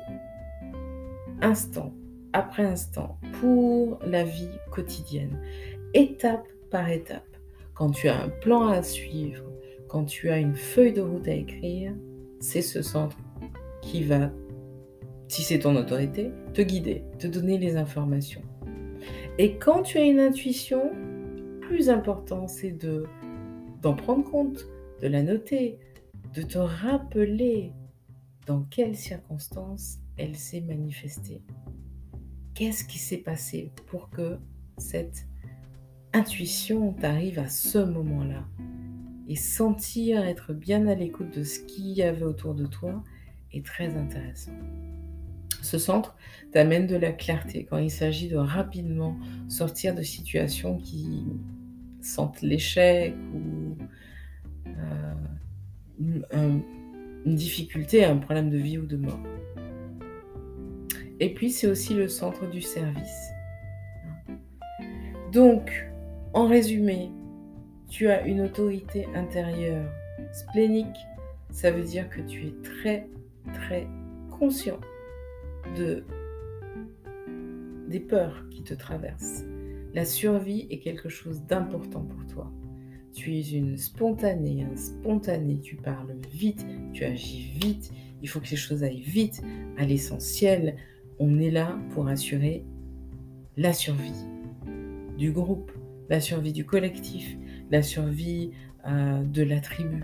instant 1.43 1.93
après 2.33 2.65
instant, 2.65 3.19
pour 3.41 3.99
la 4.07 4.25
vie 4.25 4.49
quotidienne, 4.71 5.39
étape 5.93 6.49
par 6.71 6.89
étape. 6.89 7.27
Quand 7.75 7.91
tu 7.91 8.09
as 8.09 8.23
un 8.23 8.31
plan 8.31 8.69
à 8.69 8.83
suivre, 8.83 9.45
quand 9.87 10.07
tu 10.07 10.31
as 10.31 10.39
une 10.39 10.55
feuille 10.55 10.95
de 10.95 11.03
route 11.03 11.29
à 11.29 11.35
écrire, 11.35 11.93
c'est 12.41 12.63
ce 12.63 12.81
centre 12.81 13.19
qui 13.83 14.03
va, 14.03 14.31
si 15.29 15.43
c'est 15.43 15.59
ton 15.59 15.77
autorité, 15.77 16.31
te 16.55 16.63
guider, 16.63 17.03
te 17.19 17.27
donner 17.27 17.59
les 17.59 17.77
informations. 17.77 18.43
Et 19.37 19.59
quand 19.59 19.83
tu 19.83 19.99
as 19.99 20.05
une 20.05 20.21
intuition, 20.21 20.91
plus 21.61 21.91
important, 21.91 22.49
c'est 22.49 22.73
de 22.73 23.05
d'en 23.83 23.95
prendre 23.95 24.25
compte, 24.25 24.69
de 25.03 25.09
la 25.09 25.23
noter, 25.23 25.79
de 26.33 26.43
te 26.43 26.59
rappeler 26.59 27.73
dans 28.47 28.63
quelles 28.63 28.97
circonstances 28.97 29.99
elle 30.17 30.37
s'est 30.37 30.61
manifestée. 30.61 31.43
Qu'est-ce 32.55 32.85
qui 32.85 32.99
s'est 32.99 33.19
passé 33.19 33.73
pour 33.87 34.11
que 34.11 34.39
cette 34.79 35.27
intuition 36.13 36.93
t'arrive 36.93 37.41
à 37.41 37.49
ce 37.49 37.79
moment-là? 37.79 38.47
Et 39.29 39.37
sentir 39.37 40.23
être 40.25 40.53
bien 40.53 40.87
à 40.87 40.95
l'écoute 40.95 41.37
de 41.37 41.43
ce 41.43 41.61
qu'il 41.61 41.89
y 41.89 42.03
avait 42.03 42.25
autour 42.25 42.55
de 42.55 42.67
toi 42.67 43.03
est 43.53 43.65
très 43.65 43.97
intéressant. 43.97 44.53
Ce 45.63 45.79
centre 45.79 46.17
t'amène 46.53 46.87
de 46.87 46.97
la 46.97 47.13
clarté 47.13 47.65
quand 47.65 47.79
il 47.79 47.91
s'agit 47.91 48.29
de 48.29 48.37
rapidement 48.37 49.17
sortir 49.49 49.95
de 49.95 50.03
situations 50.03 50.79
qui 50.79 51.25
sentent 52.01 52.43
l'échec 52.43 53.15
ou 53.35 53.62
une 56.33 57.35
difficulté, 57.37 58.05
un 58.05 58.17
problème 58.17 58.51
de 58.51 58.59
vie 58.59 58.79
ou 58.79 58.87
de 58.87 58.97
mort. 58.97 59.21
Et 61.21 61.35
puis 61.35 61.51
c'est 61.51 61.67
aussi 61.67 61.95
le 61.95 62.09
centre 62.09 62.49
du 62.51 62.61
service. 62.61 63.31
Donc, 65.33 65.87
en 66.35 66.47
résumé, 66.47 67.11
tu 67.89 68.09
as 68.09 68.27
une 68.27 68.41
autorité 68.41 69.07
intérieure 69.15 69.89
splénique. 70.33 70.97
Ça 71.51 71.71
veut 71.71 71.85
dire 71.85 72.09
que 72.09 72.21
tu 72.23 72.47
es 72.47 72.55
très, 72.63 73.07
très 73.55 73.87
conscient 74.31 74.81
de, 75.77 76.05
des 77.89 78.01
peurs 78.01 78.45
qui 78.51 78.63
te 78.63 78.75
traversent. 78.75 79.45
La 79.95 80.05
survie 80.05 80.67
est 80.71 80.79
quelque 80.79 81.09
chose 81.09 81.43
d'important 81.43 82.03
pour 82.03 82.27
toi. 82.27 82.51
Tu 83.13 83.37
es 83.37 83.51
une 83.51 83.77
spontanée, 83.77 84.65
un 84.71 84.77
spontané, 84.77 85.59
tu 85.61 85.77
parles 85.77 86.17
vite, 86.31 86.65
tu 86.93 87.05
agis 87.05 87.53
vite, 87.63 87.93
il 88.23 88.29
faut 88.29 88.41
que 88.41 88.49
les 88.49 88.57
choses 88.57 88.83
aillent 88.83 89.03
vite, 89.03 89.43
à 89.77 89.85
l'essentiel. 89.85 90.77
On 91.19 91.39
est 91.39 91.51
là 91.51 91.79
pour 91.91 92.09
assurer 92.09 92.65
la 93.57 93.73
survie 93.73 94.25
du 95.19 95.31
groupe, 95.31 95.71
la 96.09 96.21
survie 96.21 96.53
du 96.53 96.65
collectif, 96.65 97.37
la 97.71 97.83
survie 97.83 98.53
euh, 98.87 99.23
de 99.23 99.43
la 99.43 99.61
tribu, 99.61 100.03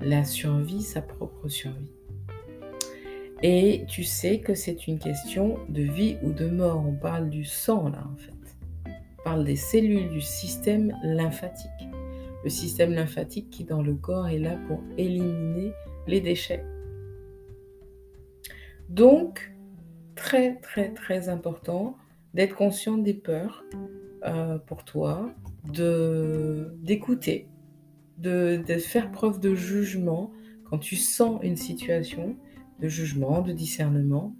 la 0.00 0.24
survie, 0.24 0.82
sa 0.82 1.02
propre 1.02 1.48
survie. 1.48 1.90
Et 3.42 3.84
tu 3.88 4.04
sais 4.04 4.40
que 4.40 4.54
c'est 4.54 4.86
une 4.86 4.98
question 4.98 5.58
de 5.68 5.82
vie 5.82 6.16
ou 6.22 6.32
de 6.32 6.46
mort. 6.46 6.84
On 6.86 6.94
parle 6.94 7.30
du 7.30 7.44
sang 7.44 7.88
là 7.88 8.04
en 8.12 8.16
fait. 8.16 8.37
Parle 9.24 9.44
des 9.44 9.56
cellules 9.56 10.08
du 10.10 10.20
système 10.20 10.96
lymphatique. 11.02 11.70
Le 12.44 12.50
système 12.50 12.92
lymphatique 12.92 13.50
qui 13.50 13.64
dans 13.64 13.82
le 13.82 13.94
corps 13.94 14.28
est 14.28 14.38
là 14.38 14.56
pour 14.68 14.80
éliminer 14.96 15.72
les 16.06 16.20
déchets. 16.20 16.64
Donc, 18.88 19.52
très 20.14 20.56
très 20.56 20.92
très 20.94 21.28
important 21.28 21.96
d'être 22.34 22.54
conscient 22.54 22.98
des 22.98 23.14
peurs 23.14 23.64
euh, 24.24 24.58
pour 24.58 24.84
toi, 24.84 25.30
de 25.72 26.74
d'écouter, 26.82 27.48
de, 28.18 28.62
faire 28.78 29.10
preuve 29.10 29.40
de 29.40 29.54
jugement 29.54 30.32
quand 30.64 30.78
tu 30.78 30.96
sens 30.96 31.40
une 31.42 31.56
situation, 31.56 32.36
de 32.80 32.88
jugement, 32.88 33.42
de 33.42 33.52
discernement, 33.52 34.34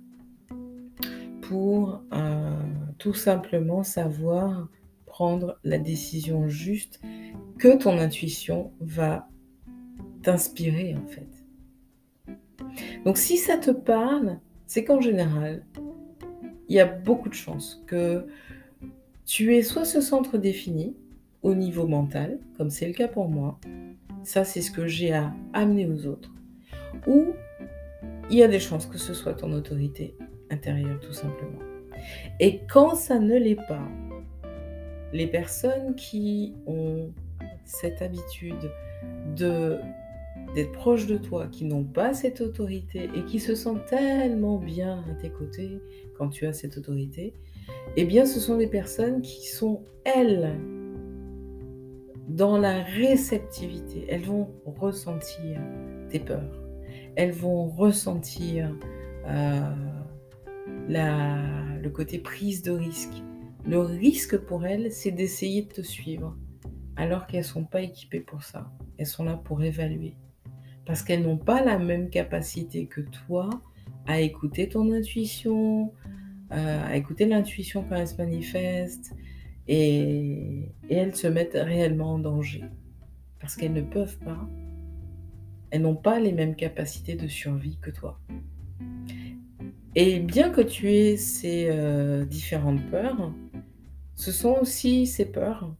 pour 1.48 2.02
euh, 2.12 2.50
tout 2.98 3.14
simplement 3.14 3.82
savoir 3.82 4.68
prendre 5.06 5.58
la 5.64 5.78
décision 5.78 6.46
juste 6.46 7.00
que 7.58 7.78
ton 7.78 7.98
intuition 7.98 8.70
va 8.80 9.28
t'inspirer 10.22 10.94
en 10.94 11.06
fait. 11.06 11.26
Donc 13.06 13.16
si 13.16 13.38
ça 13.38 13.56
te 13.56 13.70
parle, 13.70 14.38
c'est 14.66 14.84
qu'en 14.84 15.00
général, 15.00 15.64
il 16.68 16.76
y 16.76 16.80
a 16.80 16.84
beaucoup 16.84 17.30
de 17.30 17.34
chances 17.34 17.82
que 17.86 18.26
tu 19.24 19.56
aies 19.56 19.62
soit 19.62 19.86
ce 19.86 20.02
centre 20.02 20.36
défini 20.36 20.96
au 21.42 21.54
niveau 21.54 21.86
mental, 21.86 22.40
comme 22.58 22.68
c'est 22.68 22.86
le 22.86 22.92
cas 22.92 23.08
pour 23.08 23.30
moi, 23.30 23.58
ça 24.22 24.44
c'est 24.44 24.60
ce 24.60 24.70
que 24.70 24.86
j'ai 24.86 25.14
à 25.14 25.32
amener 25.54 25.86
aux 25.86 26.06
autres, 26.06 26.34
ou 27.06 27.28
il 28.30 28.36
y 28.36 28.42
a 28.42 28.48
des 28.48 28.60
chances 28.60 28.84
que 28.84 28.98
ce 28.98 29.14
soit 29.14 29.32
ton 29.32 29.52
autorité 29.52 30.14
intérieure 30.50 31.00
tout 31.00 31.12
simplement. 31.12 31.58
Et 32.40 32.60
quand 32.68 32.94
ça 32.94 33.18
ne 33.18 33.36
l'est 33.36 33.66
pas, 33.66 33.88
les 35.12 35.26
personnes 35.26 35.94
qui 35.94 36.54
ont 36.66 37.10
cette 37.64 38.02
habitude 38.02 38.70
de 39.36 39.78
d'être 40.54 40.72
proches 40.72 41.06
de 41.06 41.18
toi, 41.18 41.46
qui 41.46 41.64
n'ont 41.64 41.84
pas 41.84 42.14
cette 42.14 42.40
autorité 42.40 43.10
et 43.14 43.24
qui 43.24 43.38
se 43.38 43.54
sentent 43.54 43.84
tellement 43.86 44.56
bien 44.56 45.04
à 45.10 45.14
tes 45.20 45.30
côtés 45.30 45.78
quand 46.16 46.28
tu 46.28 46.46
as 46.46 46.52
cette 46.52 46.78
autorité, 46.78 47.34
eh 47.96 48.04
bien 48.04 48.24
ce 48.24 48.40
sont 48.40 48.56
des 48.56 48.66
personnes 48.66 49.20
qui 49.20 49.46
sont, 49.46 49.82
elles, 50.04 50.54
dans 52.28 52.58
la 52.58 52.82
réceptivité. 52.82 54.06
Elles 54.08 54.22
vont 54.22 54.48
ressentir 54.64 55.60
tes 56.08 56.20
peurs. 56.20 56.62
Elles 57.16 57.32
vont 57.32 57.66
ressentir 57.66 58.74
euh, 59.26 59.60
le 60.88 61.88
côté 61.88 62.18
prise 62.18 62.62
de 62.62 62.72
risque. 62.72 63.22
Le 63.66 63.80
risque 63.80 64.38
pour 64.38 64.64
elles, 64.64 64.90
c'est 64.90 65.10
d'essayer 65.10 65.62
de 65.62 65.68
te 65.68 65.82
suivre, 65.82 66.36
alors 66.96 67.26
qu'elles 67.26 67.40
ne 67.40 67.46
sont 67.46 67.64
pas 67.64 67.82
équipées 67.82 68.20
pour 68.20 68.42
ça. 68.42 68.70
Elles 68.96 69.06
sont 69.06 69.24
là 69.24 69.36
pour 69.36 69.62
évaluer 69.62 70.16
parce 70.88 71.02
qu'elles 71.02 71.22
n'ont 71.22 71.36
pas 71.36 71.62
la 71.62 71.78
même 71.78 72.08
capacité 72.08 72.86
que 72.86 73.02
toi 73.02 73.50
à 74.06 74.20
écouter 74.22 74.70
ton 74.70 74.90
intuition, 74.90 75.92
euh, 76.50 76.82
à 76.82 76.96
écouter 76.96 77.26
l'intuition 77.26 77.84
quand 77.86 77.96
elle 77.96 78.08
se 78.08 78.16
manifeste, 78.16 79.14
et, 79.68 80.72
elles 80.88 81.14
se 81.14 81.26
mettent 81.26 81.58
réellement 81.60 82.14
en 82.14 82.18
danger. 82.18 82.64
Parce 83.38 83.54
qu'elles 83.54 83.74
ne 83.74 83.82
peuvent 83.82 84.18
pas, 84.20 84.48
elles 85.70 85.82
n'ont 85.82 85.94
pas 85.94 86.18
les 86.20 86.32
mêmes 86.32 86.56
capacités 86.56 87.16
de 87.16 87.28
survie 87.28 87.76
que 87.82 87.90
toi. 87.90 88.18
Et 89.94 90.20
bien 90.20 90.50
que 90.50 90.60
tu 90.60 90.92
aies 90.92 91.16
ces 91.16 91.68
euh, 91.70 92.24
différentes 92.24 92.84
peurs, 92.90 93.32
ce 94.14 94.32
sont 94.32 94.58
aussi 94.60 95.06
ces 95.06 95.24
peurs 95.24 95.74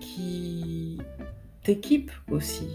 qui 0.00 0.98
t'équipent 1.62 2.12
aussi 2.30 2.68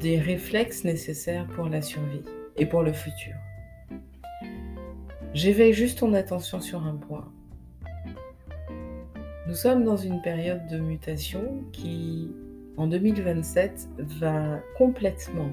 des 0.00 0.18
réflexes 0.18 0.84
nécessaires 0.84 1.46
pour 1.48 1.68
la 1.68 1.82
survie 1.82 2.22
et 2.56 2.66
pour 2.66 2.82
le 2.82 2.92
futur. 2.92 3.34
J'éveille 5.34 5.74
juste 5.74 5.98
ton 5.98 6.14
attention 6.14 6.60
sur 6.60 6.86
un 6.86 6.96
point. 6.96 7.30
Nous 9.46 9.54
sommes 9.54 9.84
dans 9.84 9.96
une 9.96 10.22
période 10.22 10.66
de 10.68 10.78
mutation 10.78 11.62
qui, 11.72 12.32
en 12.76 12.86
2027, 12.86 13.88
va 13.98 14.60
complètement 14.76 15.52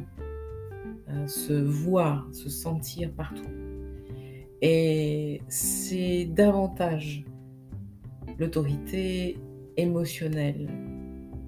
euh, 1.09 1.27
se 1.27 1.53
voir, 1.53 2.27
se 2.31 2.49
sentir 2.49 3.11
partout. 3.11 3.62
Et 4.65 5.41
c'est 5.49 6.23
davantage 6.23 7.25
l'autorité 8.39 9.37
émotionnelle 9.75 10.69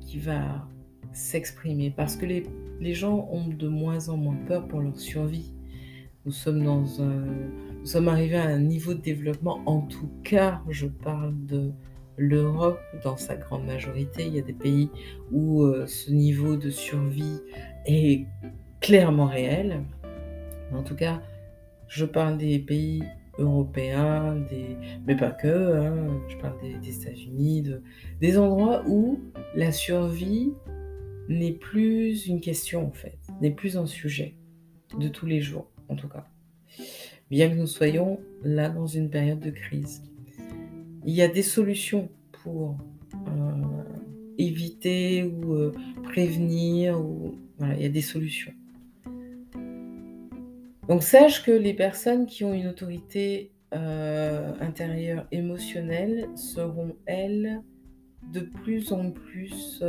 qui 0.02 0.20
va 0.20 0.68
s'exprimer 1.14 1.94
parce 1.96 2.18
que 2.18 2.26
les 2.26 2.94
gens 2.94 3.30
ont 3.32 3.48
de 3.48 3.70
moins 3.70 4.10
en 4.10 4.18
moins 4.18 4.36
peur 4.46 4.68
pour 4.68 4.82
leur 4.82 5.00
survie. 5.00 5.54
Nous 6.26 6.34
sommes 6.34 8.08
arrivés 8.10 8.36
à 8.36 8.48
un 8.48 8.60
niveau 8.60 8.94
de 8.94 9.00
développement, 9.02 9.62
en 9.66 9.80
tout 9.84 10.10
cas, 10.26 10.62
je 10.68 10.88
parle 10.88 11.34
de 11.46 11.72
l'Europe 12.18 12.82
dans 13.02 13.16
sa 13.16 13.38
grande 13.38 13.66
majorité. 13.66 14.26
Il 14.28 14.36
y 14.36 14.40
a 14.40 14.42
des 14.42 14.52
pays 14.52 14.90
où 15.32 15.62
euh, 15.62 15.88
ce 15.88 16.12
niveau 16.12 16.58
de 16.58 16.70
survie 16.70 17.40
est 17.86 18.26
clairement 18.82 19.28
réel. 19.28 19.84
en 20.74 20.84
tout 20.84 20.96
cas, 20.96 21.22
je 21.88 22.06
parle 22.06 22.38
des 22.38 22.60
pays 22.60 23.04
européens, 23.38 24.36
des... 24.50 24.78
mais 25.06 25.16
pas 25.16 25.32
que, 25.32 25.48
hein. 25.48 26.22
je 26.30 26.38
parle 26.38 26.56
des, 26.62 26.90
États-Unis, 26.90 27.62
de... 27.62 27.82
des 28.22 28.38
endroits 28.38 28.84
où 28.88 29.20
la 29.56 29.72
survie 29.72 30.54
n'est 31.28 31.54
plus 31.54 32.28
une 32.28 32.40
question 32.40 32.88
en 32.88 32.92
fait, 32.92 33.18
n'est 33.42 33.52
plus 33.52 33.78
un 33.78 33.86
sujet 33.86 34.36
de 34.98 35.08
tous 35.08 35.26
les 35.26 35.42
jours 35.42 35.70
en 35.90 35.96
tout 35.96 36.08
cas. 36.08 36.28
Bien 37.30 37.50
que 37.50 37.56
nous 37.56 37.68
soyons 37.68 38.20
là 38.44 38.70
dans 38.70 38.88
une 38.88 39.10
période 39.10 39.40
de 39.40 39.50
crise. 39.50 40.04
Il 41.06 41.14
y 41.14 41.22
a 41.22 41.28
des 41.28 41.42
solutions 41.42 42.10
pour 42.44 42.78
euh, 43.28 43.84
éviter 44.38 45.24
ou 45.24 45.54
euh, 45.54 45.72
prévenir, 46.04 47.00
il 47.60 47.82
y 47.82 47.86
a 47.86 47.90
des 47.90 48.02
solutions. 48.02 48.54
Donc 50.88 51.04
sache 51.04 51.44
que 51.44 51.52
les 51.52 51.74
personnes 51.74 52.26
qui 52.26 52.44
ont 52.44 52.54
une 52.54 52.68
autorité 52.68 53.52
euh, 53.74 54.54
intérieure 54.60 55.26
émotionnelle 55.32 56.30
seront, 56.36 56.96
elles, 57.06 57.62
de 58.32 58.42
plus 58.42 58.92
en 58.92 59.12
plus 59.12 59.84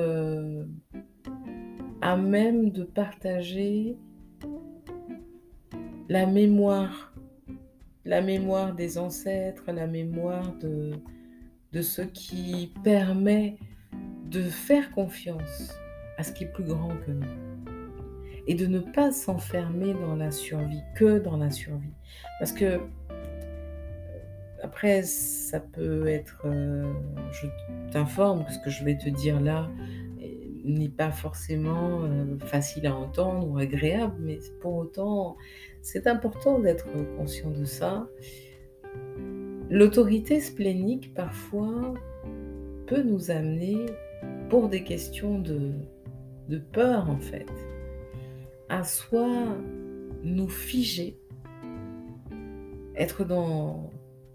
à 2.03 2.17
même 2.17 2.71
de 2.71 2.85
partager 2.85 3.97
la 6.09 6.27
mémoire, 6.27 7.15
la 8.05 8.21
mémoire 8.21 8.75
des 8.75 8.99
ancêtres, 8.99 9.65
la 9.73 9.87
mémoire 9.87 10.55
de 10.61 11.83
ce 11.83 12.03
qui 12.03 12.73
permet 12.85 13.59
de 14.31 14.43
faire 14.43 14.91
confiance 14.91 15.73
à 16.19 16.23
ce 16.23 16.33
qui 16.33 16.45
est 16.45 16.53
plus 16.53 16.65
grand 16.65 16.97
que 17.07 17.13
nous. 17.13 17.46
Et 18.47 18.55
de 18.55 18.67
ne 18.67 18.79
pas 18.79 19.13
s'enfermer 19.13 19.95
dans 19.95 20.17
la 20.17 20.31
survie, 20.31 20.83
que 20.95 21.19
dans 21.19 21.37
la 21.37 21.51
survie. 21.51 21.95
Parce 22.39 22.53
que 22.53 22.81
après, 24.63 25.03
ça 25.03 25.61
peut 25.61 26.09
être, 26.09 26.43
euh, 26.47 26.93
je 27.31 27.47
t'informe 27.93 28.45
que 28.45 28.53
ce 28.53 28.59
que 28.59 28.71
je 28.71 28.85
vais 28.85 28.97
te 28.97 29.09
dire 29.09 29.41
là 29.41 29.69
n'est 30.65 30.89
pas 30.89 31.13
forcément 31.13 32.03
euh, 32.03 32.37
facile 32.41 32.87
à 32.87 32.97
entendre 32.97 33.49
ou 33.49 33.59
agréable, 33.59 34.17
mais 34.19 34.39
pour 34.61 34.75
autant, 34.75 35.37
c'est 35.83 36.09
important 36.09 36.59
d'être 36.59 36.89
conscient 37.17 37.51
de 37.51 37.65
ça. 37.65 38.09
L'autorité 39.71 40.41
splénique, 40.41 41.15
parfois, 41.15 41.95
peut 42.87 43.03
nous 43.03 43.31
amener, 43.31 43.87
pour 44.49 44.69
des 44.69 44.83
questions 44.83 45.39
de, 45.39 45.73
de 46.49 46.59
peur 46.59 47.11
en 47.11 47.19
fait, 47.19 47.47
à 48.69 48.85
soit 48.85 49.57
nous 50.23 50.49
figer, 50.49 51.19
être 52.97 53.25
dans 53.25 53.91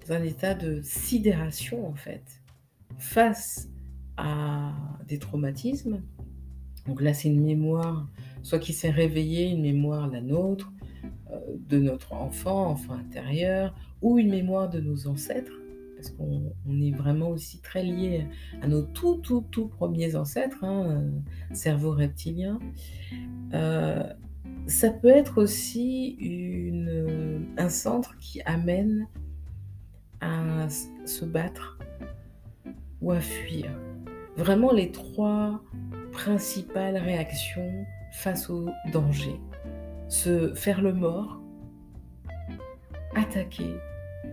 un 0.10 0.24
état 0.24 0.54
de 0.54 0.82
sidération 0.82 1.88
en 1.88 1.96
fait, 1.96 2.42
face 2.98 3.70
à 4.18 4.74
des 5.08 5.20
traumatismes. 5.20 6.02
Donc 6.88 7.02
là, 7.02 7.14
c'est 7.14 7.30
une 7.30 7.44
mémoire, 7.44 8.08
soit 8.42 8.60
qui 8.60 8.74
s'est 8.74 8.90
réveillée, 8.90 9.50
une 9.50 9.62
mémoire 9.62 10.08
la 10.08 10.22
nôtre, 10.22 10.72
euh, 11.32 11.40
de 11.70 11.80
notre 11.80 12.14
enfant, 12.14 12.68
enfant 12.68 12.94
intérieur, 12.94 13.76
ou 14.02 14.18
une 14.18 14.30
mémoire 14.30 14.70
de 14.70 14.80
nos 14.80 15.08
ancêtres, 15.08 15.61
parce 16.02 16.16
qu'on 16.16 16.82
est 16.82 16.92
vraiment 16.92 17.30
aussi 17.30 17.62
très 17.62 17.84
lié 17.84 18.26
à 18.62 18.68
nos 18.68 18.82
tout, 18.82 19.18
tout, 19.18 19.46
tout 19.52 19.68
premiers 19.68 20.16
ancêtres, 20.16 20.64
hein, 20.64 20.90
euh, 20.90 21.54
cerveau 21.54 21.92
reptilien. 21.92 22.58
Euh, 23.54 24.04
ça 24.66 24.90
peut 24.90 25.10
être 25.10 25.42
aussi 25.42 26.18
un 27.58 27.70
centre 27.70 28.18
qui 28.18 28.42
amène 28.44 29.08
à 30.22 30.68
se 31.06 31.26
battre 31.26 31.78
ou 33.02 33.12
à 33.12 33.20
fuir. 33.20 33.70
Vraiment 34.38 34.72
les 34.72 34.92
trois 34.92 35.62
principales 36.12 36.98
réactions 36.98 37.86
face 38.12 38.50
au 38.50 38.70
danger. 38.92 39.40
Se 40.10 40.54
faire 40.54 40.82
le 40.82 40.94
mort, 40.94 41.42
attaquer 43.16 43.76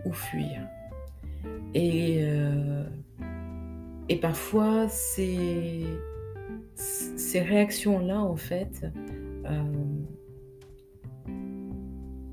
ou 0.05 0.13
fuir. 0.13 0.67
Et, 1.73 2.19
euh, 2.23 2.83
et 4.09 4.17
parfois, 4.17 4.87
ces, 4.87 5.85
ces 6.75 7.41
réactions-là, 7.41 8.21
en 8.21 8.35
fait, 8.35 8.85
euh, 9.45 9.63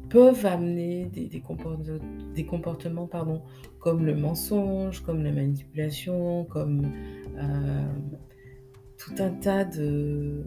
peuvent 0.09 0.47
amener 0.47 1.07
des, 1.07 1.27
des, 1.27 2.45
comportements, 2.47 3.07
pardon, 3.07 3.43
comme 3.79 4.07
le 4.07 4.15
mensonge, 4.15 5.01
comme 5.03 5.23
la 5.23 5.33
manipulation, 5.33 6.45
comme 6.45 6.91
euh, 7.37 7.85
tout 8.97 9.15
un 9.19 9.31
tas 9.31 9.65
de, 9.65 10.47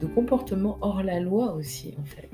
de 0.00 0.06
comportements 0.06 0.78
hors 0.82 1.02
la 1.02 1.18
loi 1.18 1.54
aussi, 1.54 1.94
en 1.98 2.04
fait. 2.04 2.30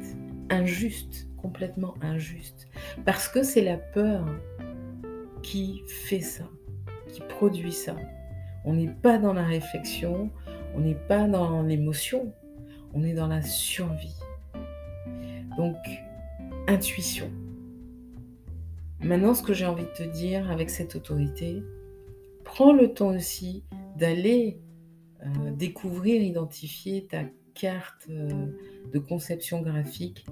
Injustes, 0.51 1.29
complètement 1.37 1.95
injustes. 2.03 2.69
Parce 3.05 3.29
que 3.29 3.43
c'est 3.43 3.63
la 3.63 3.77
peur 3.77 4.27
qui 5.43 5.83
fait 5.87 6.21
ça, 6.21 6.45
qui 7.13 7.21
produit 7.21 7.73
ça? 7.73 7.97
On 8.65 8.75
n'est 8.75 8.93
pas 9.03 9.19
dans 9.19 9.33
la 9.33 9.45
réflexion, 9.45 10.31
on 10.75 10.81
n'est 10.81 10.95
pas 10.95 11.27
dans 11.27 11.63
l'émotion, 11.63 12.33
on 12.95 13.03
est 13.03 13.15
dans 13.15 13.29
la 13.29 13.43
survie. 13.43 14.17
Donc, 15.57 15.77
intuition. 16.69 17.31
Maintenant, 19.01 19.35
ce 19.35 19.43
que 19.43 19.55
j'ai 19.55 19.67
envie 19.67 19.85
de 19.85 19.93
te 19.93 20.03
dire 20.03 20.51
avec 20.51 20.69
cette 20.69 20.95
autorité, 20.95 21.63
prends 22.45 22.73
le 22.73 22.93
temps 22.93 23.15
aussi 23.15 23.65
d'aller 23.97 24.61
euh, 25.23 25.51
découvrir, 25.53 26.23
identifier 26.23 27.07
ta 27.07 27.25
carte 27.55 28.07
euh, 28.11 28.47
de 28.93 28.99
conception 28.99 29.63
graphique, 29.63 30.27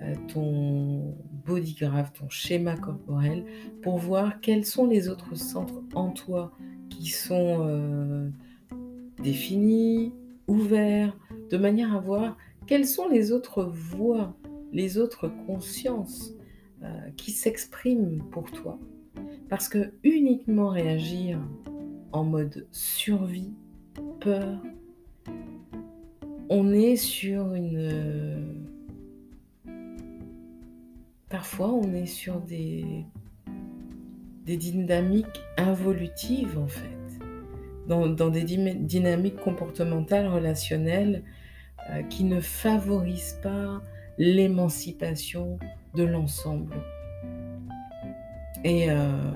euh, 0.00 0.14
ton 0.32 1.16
bodygraph, 1.46 2.12
ton 2.12 2.28
schéma 2.28 2.76
corporel, 2.76 3.44
pour 3.82 3.98
voir 3.98 4.40
quels 4.40 4.64
sont 4.64 4.86
les 4.86 5.08
autres 5.08 5.34
centres 5.36 5.82
en 5.94 6.10
toi 6.10 6.52
qui 6.90 7.08
sont 7.08 8.32
définis, 9.22 10.12
ouverts, 10.46 11.16
de 11.50 11.56
manière 11.56 11.94
à 11.94 12.00
voir 12.00 12.36
quelles 12.66 12.86
sont 12.86 13.08
les 13.08 13.32
autres 13.32 13.64
voies 13.64 14.34
les 14.72 14.98
autres 14.98 15.30
consciences 15.46 16.34
euh, 16.82 16.88
qui 17.16 17.30
s'expriment 17.30 18.22
pour 18.30 18.50
toi. 18.50 18.78
Parce 19.48 19.68
que 19.68 19.92
uniquement 20.02 20.68
réagir 20.68 21.38
en 22.12 22.24
mode 22.24 22.66
survie, 22.72 23.52
peur, 24.20 24.62
on 26.48 26.72
est 26.72 26.96
sur 26.96 27.54
une... 27.54 28.61
Parfois, 31.32 31.72
on 31.72 31.94
est 31.94 32.04
sur 32.04 32.42
des, 32.42 33.06
des 34.44 34.58
dynamiques 34.58 35.40
involutives, 35.56 36.58
en 36.58 36.68
fait. 36.68 36.98
Dans, 37.88 38.28
des 38.28 38.44
dynamiques 38.44 39.38
comportementales, 39.38 40.26
relationnelles, 40.26 41.24
euh, 41.88 42.02
qui 42.02 42.24
ne 42.24 42.38
favorisent 42.38 43.38
pas 43.42 43.80
l'émancipation 44.18 45.58
de 45.94 46.04
l'ensemble. 46.04 46.76
Et 48.62 48.90
euh, 48.90 49.32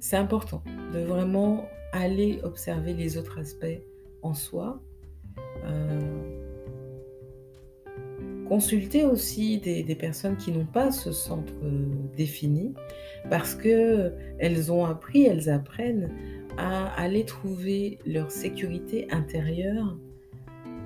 c'est 0.00 0.16
important 0.16 0.62
de 0.94 1.00
vraiment 1.00 1.68
aller 1.92 2.40
observer 2.42 2.94
les 2.94 3.18
autres 3.18 3.38
aspects 3.38 3.82
en 4.22 4.32
soi. 4.32 4.80
Euh, 5.66 6.39
consulter 8.50 9.04
aussi 9.04 9.58
des, 9.58 9.94
personnes 9.94 10.36
qui 10.36 10.50
n'ont 10.50 10.66
pas 10.66 10.90
ce 10.90 11.12
centre 11.12 11.54
euh, 11.62 11.86
défini 12.16 12.74
parce 13.30 13.54
que 13.54 14.12
elles 14.40 14.72
ont 14.72 14.84
appris, 14.84 15.22
elles 15.22 15.48
apprennent 15.48 16.10
à 16.58 16.88
aller 17.00 17.24
trouver 17.24 18.00
leur 18.04 18.32
sécurité 18.32 19.06
intérieure 19.12 19.96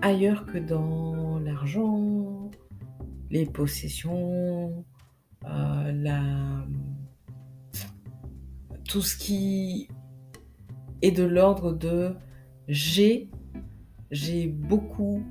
ailleurs 0.03 0.45
que 0.45 0.59
dans 0.59 1.39
l'argent, 1.39 2.51
les 3.31 3.47
possessions, 3.47 4.85
euh, 5.47 6.59
tout 8.87 9.01
ce 9.01 9.17
qui 9.17 9.89
est 11.01 11.13
de 11.13 11.25
l'ordre 11.25 11.73
de 11.73 12.15
j'ai, 12.69 13.31
j'ai 14.11 14.49
beaucoup, 14.49 15.23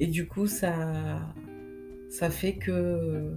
et 0.00 0.06
du 0.06 0.26
coup 0.26 0.46
ça, 0.46 1.20
ça 2.10 2.30
fait 2.30 2.54
que 2.54 3.32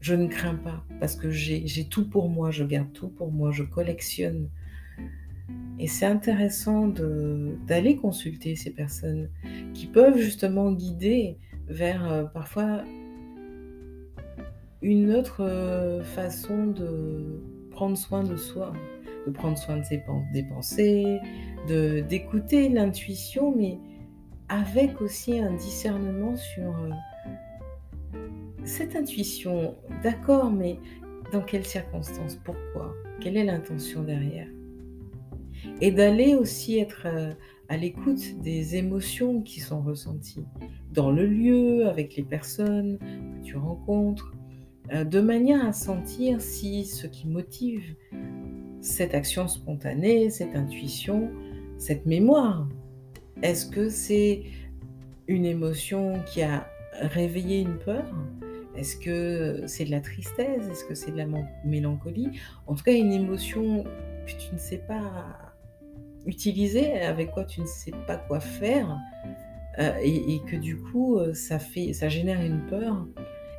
je 0.00 0.14
ne 0.14 0.26
crains 0.28 0.54
pas, 0.54 0.82
parce 0.98 1.14
que 1.14 1.30
j'ai 1.30 1.84
tout 1.84 2.08
pour 2.08 2.28
moi, 2.28 2.50
je 2.50 2.64
garde 2.64 2.92
tout 2.92 3.08
pour 3.08 3.30
moi, 3.30 3.50
je 3.50 3.62
collectionne. 3.62 4.48
Et 5.78 5.86
c'est 5.86 6.06
intéressant 6.06 6.88
d'aller 7.66 7.96
consulter 7.96 8.54
ces 8.56 8.70
personnes 8.70 9.30
qui 9.74 9.86
peuvent 9.86 10.18
justement 10.18 10.72
guider 10.72 11.38
vers 11.68 12.10
euh, 12.10 12.24
parfois 12.24 12.84
une 14.82 15.12
autre 15.12 15.42
euh, 15.42 16.02
façon 16.02 16.66
de 16.66 17.42
prendre 17.70 17.96
soin 17.96 18.24
de 18.24 18.36
soi, 18.36 18.72
de 19.26 19.32
prendre 19.32 19.56
soin 19.56 19.78
de 19.78 19.84
ses 19.84 20.02
des 20.32 20.42
pensées, 20.42 21.18
d'écouter 21.66 22.68
l'intuition, 22.68 23.54
mais 23.56 23.78
avec 24.50 25.00
aussi 25.00 25.38
un 25.38 25.54
discernement 25.54 26.36
sur 26.36 26.76
euh, 26.76 28.18
cette 28.64 28.96
intuition. 28.96 29.76
D'accord, 30.02 30.50
mais 30.50 30.78
dans 31.32 31.40
quelles 31.40 31.64
circonstances? 31.64 32.36
Pourquoi? 32.44 32.92
Quelle 33.20 33.36
est 33.36 33.44
l'intention 33.44 34.02
derrière? 34.02 34.48
Et 35.80 35.92
d'aller 35.92 36.34
aussi 36.34 36.78
être 36.78 37.02
euh, 37.06 37.32
à 37.68 37.76
l'écoute 37.76 38.40
des 38.40 38.74
émotions 38.74 39.40
qui 39.40 39.60
sont 39.60 39.80
ressenties 39.80 40.44
dans 40.92 41.12
le 41.12 41.26
lieu, 41.26 41.86
avec 41.86 42.16
les 42.16 42.24
personnes 42.24 42.98
que 42.98 43.44
tu 43.44 43.56
rencontres, 43.56 44.34
euh, 44.92 45.04
de 45.04 45.20
manière 45.20 45.64
à 45.64 45.72
sentir 45.72 46.40
si 46.40 46.84
ce 46.84 47.06
qui 47.06 47.28
motive 47.28 47.94
cette 48.80 49.14
action 49.14 49.46
spontanée, 49.46 50.30
cette 50.30 50.56
intuition, 50.56 51.30
cette 51.78 52.06
mémoire, 52.06 52.66
est-ce 53.42 53.66
que 53.66 53.88
c'est 53.88 54.42
une 55.28 55.44
émotion 55.44 56.22
qui 56.26 56.42
a 56.42 56.66
réveillé 57.00 57.60
une 57.60 57.78
peur? 57.78 58.04
Est-ce 58.76 58.96
que 58.96 59.66
c'est 59.66 59.84
de 59.84 59.90
la 59.90 60.00
tristesse? 60.00 60.68
Est-ce 60.70 60.84
que 60.84 60.94
c'est 60.94 61.10
de 61.10 61.16
la 61.16 61.26
mélancolie? 61.64 62.40
En 62.66 62.74
tout 62.74 62.84
cas, 62.84 62.92
une 62.92 63.12
émotion 63.12 63.84
que 64.26 64.32
tu 64.32 64.52
ne 64.52 64.58
sais 64.58 64.78
pas 64.78 65.54
utiliser, 66.26 67.00
avec 67.00 67.30
quoi 67.30 67.44
tu 67.44 67.60
ne 67.60 67.66
sais 67.66 67.92
pas 68.06 68.16
quoi 68.16 68.40
faire, 68.40 68.98
euh, 69.78 69.92
et, 70.02 70.40
que 70.46 70.56
du 70.56 70.76
coup, 70.76 71.18
euh, 71.18 71.32
ça, 71.32 71.58
fait, 71.58 71.92
ça 71.92 72.08
génère 72.08 72.40
une 72.40 72.66
peur. 72.66 73.06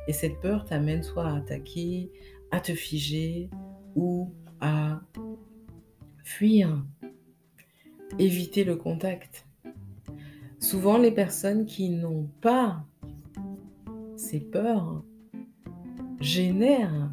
Et 0.08 0.12
cette 0.12 0.40
peur 0.40 0.64
t'amène 0.64 1.02
soit 1.02 1.26
à 1.26 1.36
attaquer, 1.36 2.10
à 2.50 2.60
te 2.60 2.74
figer 2.74 3.48
ou 3.94 4.32
à 4.60 5.00
fuir, 6.24 6.84
éviter 8.18 8.64
le 8.64 8.76
contact. 8.76 9.46
Souvent, 10.62 10.96
les 10.96 11.10
personnes 11.10 11.66
qui 11.66 11.90
n'ont 11.90 12.28
pas 12.40 12.86
ces 14.14 14.38
peurs 14.38 15.02
génèrent, 16.20 17.10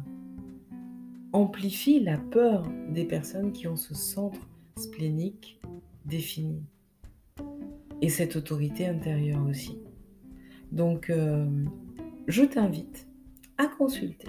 amplifient 1.32 1.98
la 1.98 2.16
peur 2.16 2.62
des 2.90 3.04
personnes 3.04 3.50
qui 3.50 3.66
ont 3.66 3.74
ce 3.74 3.92
centre 3.92 4.48
splénique 4.76 5.60
défini 6.06 6.62
et 8.00 8.08
cette 8.08 8.36
autorité 8.36 8.86
intérieure 8.86 9.44
aussi. 9.48 9.80
Donc, 10.70 11.10
euh, 11.10 11.44
je 12.28 12.44
t'invite 12.44 13.08
à 13.58 13.66
consulter 13.66 14.28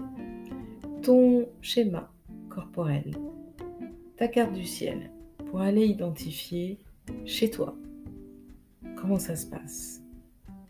ton 1.03 1.47
schéma 1.62 2.12
corporel, 2.49 3.15
ta 4.17 4.27
carte 4.27 4.53
du 4.53 4.65
ciel, 4.65 5.12
pour 5.45 5.62
aller 5.62 5.86
identifier 5.86 6.79
chez 7.23 7.51
toi 7.51 7.75
comment 9.02 9.20
ça 9.20 9.36
se 9.36 9.48
passe? 9.48 10.02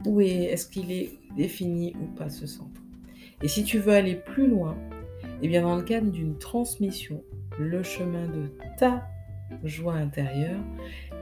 Où 0.05 0.21
est, 0.21 0.45
est-ce 0.45 0.67
qu'il 0.67 0.91
est 0.91 1.11
défini 1.35 1.93
ou 2.01 2.05
pas 2.15 2.29
ce 2.29 2.47
centre? 2.47 2.81
Et 3.43 3.47
si 3.47 3.63
tu 3.63 3.77
veux 3.77 3.93
aller 3.93 4.15
plus 4.15 4.47
loin, 4.47 4.77
eh 5.41 5.47
bien 5.47 5.63
dans 5.63 5.75
le 5.75 5.83
cadre 5.83 6.09
d'une 6.09 6.37
transmission, 6.37 7.23
le 7.59 7.83
chemin 7.83 8.27
de 8.27 8.49
ta 8.77 9.05
joie 9.63 9.95
intérieure, 9.95 10.61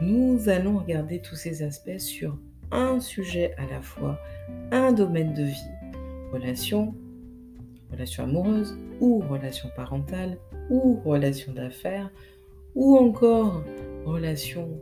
nous 0.01 0.47
allons 0.49 0.77
regarder 0.77 1.19
tous 1.19 1.35
ces 1.35 1.63
aspects 1.63 1.97
sur 1.97 2.37
un 2.71 2.99
sujet 2.99 3.55
à 3.57 3.65
la 3.71 3.81
fois, 3.81 4.19
un 4.71 4.91
domaine 4.91 5.33
de 5.33 5.43
vie, 5.43 5.71
relation, 6.31 6.93
relation 7.91 8.23
amoureuse 8.25 8.77
ou 8.99 9.19
relation 9.19 9.69
parentale 9.75 10.37
ou 10.69 11.01
relation 11.03 11.53
d'affaires 11.53 12.11
ou 12.75 12.95
encore 12.97 13.63
relation 14.05 14.79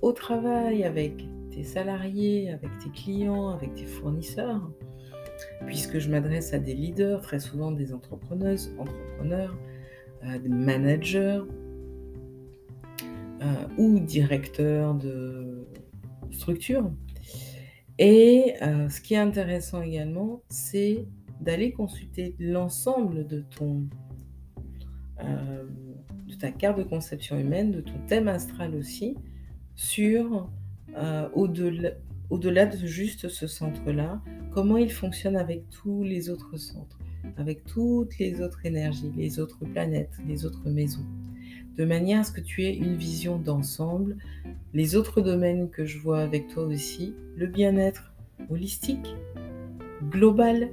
au 0.00 0.12
travail 0.12 0.84
avec 0.84 1.28
salariés, 1.64 2.50
avec 2.50 2.70
tes 2.78 2.90
clients, 2.90 3.48
avec 3.48 3.74
tes 3.74 3.86
fournisseurs, 3.86 4.70
puisque 5.66 5.98
je 5.98 6.10
m'adresse 6.10 6.52
à 6.52 6.58
des 6.58 6.74
leaders, 6.74 7.20
très 7.20 7.40
souvent 7.40 7.72
des 7.72 7.92
entrepreneuses, 7.92 8.74
entrepreneurs, 8.78 9.56
euh, 10.24 10.38
des 10.38 10.48
managers, 10.48 11.42
euh, 13.40 13.44
ou 13.76 14.00
directeur 14.00 14.94
de 14.94 15.66
structure. 16.30 16.90
Et 17.98 18.54
euh, 18.62 18.88
ce 18.88 19.00
qui 19.00 19.14
est 19.14 19.18
intéressant 19.18 19.82
également, 19.82 20.42
c'est 20.48 21.06
d'aller 21.40 21.72
consulter 21.72 22.34
l'ensemble 22.38 23.26
de 23.26 23.40
ton 23.40 23.88
de 26.28 26.34
ta 26.34 26.52
carte 26.52 26.78
de 26.78 26.84
conception 26.84 27.38
humaine, 27.38 27.72
de 27.72 27.80
ton 27.80 27.98
thème 28.06 28.28
astral 28.28 28.76
aussi, 28.76 29.16
sur 29.74 30.48
au-delà 31.34 31.90
au-delà 32.30 32.66
de 32.66 32.76
juste 32.86 33.28
ce 33.28 33.46
centre-là, 33.46 34.20
comment 34.50 34.76
il 34.76 34.92
fonctionne 34.92 35.36
avec 35.36 35.62
tous 35.70 36.02
les 36.02 36.28
autres 36.28 36.58
centres, 36.58 36.98
avec 37.38 37.64
toutes 37.64 38.18
les 38.18 38.42
autres 38.42 38.66
énergies, 38.66 39.10
les 39.16 39.40
autres 39.40 39.64
planètes, 39.64 40.12
les 40.26 40.44
autres 40.44 40.68
maisons 40.68 41.06
de 41.78 41.84
manière 41.84 42.20
à 42.20 42.24
ce 42.24 42.32
que 42.32 42.40
tu 42.40 42.64
aies 42.64 42.74
une 42.74 42.96
vision 42.96 43.38
d'ensemble. 43.38 44.16
Les 44.74 44.96
autres 44.96 45.20
domaines 45.20 45.70
que 45.70 45.84
je 45.86 45.98
vois 45.98 46.20
avec 46.20 46.48
toi 46.48 46.64
aussi, 46.64 47.14
le 47.36 47.46
bien-être 47.46 48.12
holistique, 48.50 49.14
global, 50.10 50.70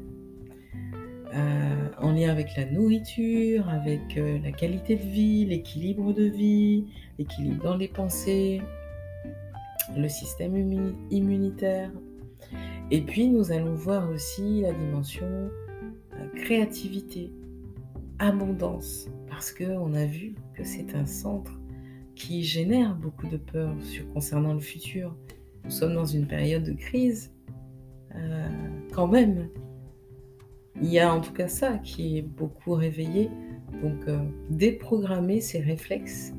euh, 1.34 1.90
en 2.00 2.12
lien 2.12 2.30
avec 2.30 2.56
la 2.58 2.66
nourriture, 2.66 3.70
avec 3.70 4.18
euh, 4.18 4.40
la 4.44 4.52
qualité 4.52 4.96
de 4.96 5.04
vie, 5.04 5.46
l'équilibre 5.46 6.12
de 6.12 6.24
vie, 6.24 6.86
l'équilibre 7.20 7.64
dans 7.64 7.78
les 7.78 7.88
pensées, 7.88 8.62
le 9.96 10.08
système 10.08 10.56
immunitaire. 11.12 11.92
Et 12.92 13.02
puis 13.02 13.28
nous 13.28 13.52
allons 13.52 13.74
voir 13.74 14.10
aussi 14.10 14.62
la 14.62 14.74
dimension 14.74 15.26
euh, 15.26 16.28
créativité, 16.36 17.32
abondance, 18.20 19.08
parce 19.28 19.52
qu'on 19.52 19.94
a 19.94 20.06
vu 20.06 20.36
que 20.54 20.64
c'est 20.64 20.96
un 20.96 21.06
centre 21.06 21.60
qui 22.16 22.44
génère 22.44 22.96
beaucoup 22.96 23.28
de 23.28 23.38
peur 23.38 23.76
sur, 23.82 24.08
concernant 24.14 24.54
le 24.54 24.60
futur. 24.60 25.16
Nous 25.66 25.72
sommes 25.72 25.94
dans 25.94 26.06
une 26.06 26.28
période 26.28 26.64
de 26.64 26.74
crise, 26.74 27.34
euh, 28.16 28.48
quand 28.94 29.08
même. 29.08 29.50
Il 30.82 30.92
y 30.92 31.00
a 31.00 31.14
en 31.14 31.22
tout 31.22 31.34
cas 31.34 31.48
ça 31.48 31.78
qui 31.80 32.18
est 32.18 32.22
beaucoup 32.22 32.74
réveillé. 32.74 33.30
Donc, 33.82 34.08
euh, 34.08 34.20
déprogrammer 34.50 35.42
ces 35.42 35.60
réflexes. 35.60 36.34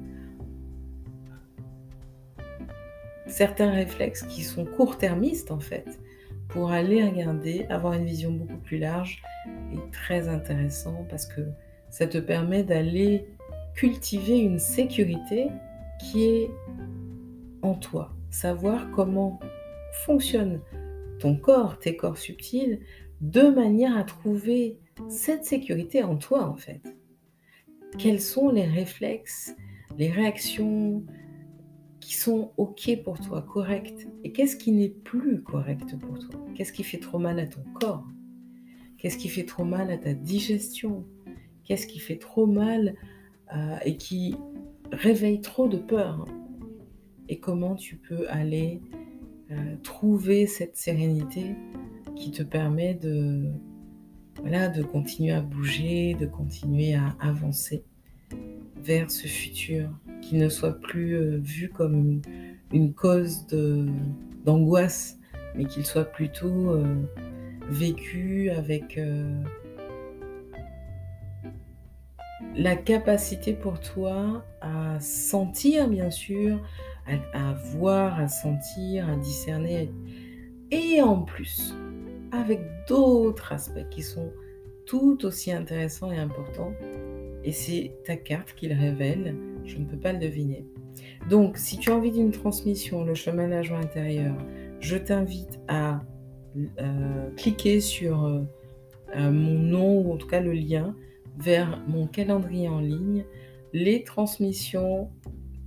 Certains 3.37 3.71
réflexes 3.71 4.23
qui 4.23 4.43
sont 4.43 4.65
court-termistes 4.65 5.51
en 5.51 5.61
fait, 5.61 6.01
pour 6.49 6.71
aller 6.71 7.05
regarder, 7.05 7.67
avoir 7.69 7.93
une 7.93 8.07
vision 8.07 8.31
beaucoup 8.31 8.57
plus 8.57 8.79
large 8.79 9.23
et 9.75 9.91
très 9.93 10.27
intéressant 10.31 11.07
parce 11.11 11.27
que 11.27 11.43
ça 11.91 12.07
te 12.07 12.17
permet 12.17 12.63
d'aller 12.63 13.27
cultiver 13.75 14.39
une 14.39 14.59
sécurité 14.59 15.49
qui 16.01 16.25
est 16.25 16.51
en 17.61 17.75
toi. 17.75 18.17
Savoir 18.31 18.91
comment 18.93 19.39
fonctionne 20.07 20.63
ton 21.19 21.37
corps, 21.37 21.79
tes 21.79 21.95
corps 21.95 22.17
subtils, 22.17 22.81
de 23.21 23.51
manière 23.51 23.99
à 23.99 24.05
trouver 24.05 24.79
cette 25.11 25.45
sécurité 25.45 26.03
en 26.03 26.17
toi 26.17 26.49
en 26.49 26.57
fait. 26.57 26.81
Quels 27.99 28.23
sont 28.23 28.49
les 28.49 28.65
réflexes, 28.65 29.55
les 29.99 30.11
réactions 30.11 31.05
qui 32.07 32.15
sont 32.15 32.53
OK 32.57 32.89
pour 33.03 33.19
toi, 33.19 33.43
correctes 33.43 34.07
Et 34.23 34.31
qu'est-ce 34.31 34.55
qui 34.55 34.71
n'est 34.71 34.91
plus 34.91 35.43
correct 35.43 35.99
pour 35.99 36.21
toi? 36.21 36.39
Qu'est-ce 36.55 36.73
qui 36.73 36.85
fait 36.85 37.01
trop 37.01 37.19
mal 37.19 37.41
à 37.41 37.49
ton 37.49 37.63
corps? 37.81 38.07
Qu'est-ce 38.97 39.19
qui 39.19 39.29
fait 39.29 39.45
trop 39.45 39.65
mal 39.65 39.91
à 39.91 39.99
ta 39.99 40.15
digestion? 40.15 41.05
Qu'est-ce 41.65 41.89
qui 41.89 41.99
fait 41.99 42.19
trop 42.19 42.47
mal 42.47 42.95
euh, 43.53 43.77
et 43.85 43.97
qui 43.97 44.37
réveille 44.93 45.41
trop 45.41 45.67
de 45.67 45.79
peur? 45.79 46.27
Et 47.29 47.41
comment 47.41 47.75
tu 47.75 47.97
peux 47.97 48.31
aller 48.31 48.81
euh, 49.51 49.75
trouver 49.83 50.47
cette 50.47 50.77
sérénité 50.77 51.57
qui 52.15 52.31
te 52.31 52.45
permet 52.45 52.95
de, 52.95 53.51
voilà, 54.39 54.69
de 54.69 54.85
continuer 54.85 55.33
à 55.33 55.41
bouger, 55.41 56.15
de 56.15 56.27
continuer 56.27 56.95
à 56.95 57.17
avancer 57.19 57.83
vers 58.77 59.11
ce 59.11 59.27
futur? 59.27 59.91
Qui 60.29 60.37
ne 60.37 60.49
soit 60.49 60.81
plus 60.81 61.15
euh, 61.15 61.39
vu 61.43 61.69
comme 61.69 62.21
une, 62.73 62.95
cause 62.95 63.47
d'angoisse, 64.45 65.19
mais 65.55 65.65
qu'il 65.65 65.87
soit 65.87 66.05
plutôt 66.05 66.79
vécu 67.71 68.51
avec 68.51 68.99
la 72.57 72.77
capacité 72.77 73.53
pour 73.53 73.81
toi 73.81 74.45
à 74.61 74.99
sentir, 75.01 75.89
bien 75.89 76.11
sûr, 76.11 76.61
à, 77.07 77.53
voir, 77.53 78.19
à 78.19 78.29
sentir, 78.29 79.09
à 79.09 79.17
discerner, 79.17 79.93
et 80.71 81.01
en 81.01 81.23
plus, 81.23 81.75
avec 82.33 82.61
d'autres 82.89 83.53
aspects 83.53 83.89
qui 83.91 84.03
sont 84.03 84.33
tout 84.87 85.25
aussi 85.25 85.53
intéressants 85.53 86.11
et 86.11 86.19
importants. 86.19 86.73
Et 87.45 87.53
c'est 87.53 87.93
ta 88.05 88.17
carte 88.17 88.55
qui 88.55 88.69
le 88.69 88.75
révèle, 88.75 89.37
je 89.67 89.79
ne 89.79 89.85
peux 89.85 89.99
pas 89.99 90.13
le 90.13 90.19
deviner. 90.19 90.65
Donc, 91.29 91.59
si 91.59 91.79
tu 91.79 91.91
as 91.91 91.97
envie 91.97 92.13
d'une 92.13 92.31
transmission, 92.31 93.05
le 93.05 93.15
chemin 93.15 93.47
de 93.47 93.53
la 93.53 93.63
joie 93.63 93.79
intérieure, 93.79 94.37
je 94.81 94.97
t'invite 94.97 95.61
à 95.69 96.01
euh, 96.79 97.31
cliquer 97.37 97.81
sur 97.81 98.25
euh, 98.25 98.43
euh, 99.17 99.31
mon 99.31 99.59
nom 99.59 100.01
ou 100.01 100.13
en 100.13 100.17
tout 100.17 100.27
cas 100.27 100.41
le 100.41 100.53
lien 100.53 100.95
vers 101.39 101.83
mon 101.87 102.07
calendrier 102.07 102.69
en 102.69 102.81
ligne. 102.81 103.25
Les 103.73 104.05
transmissions 104.05 105.11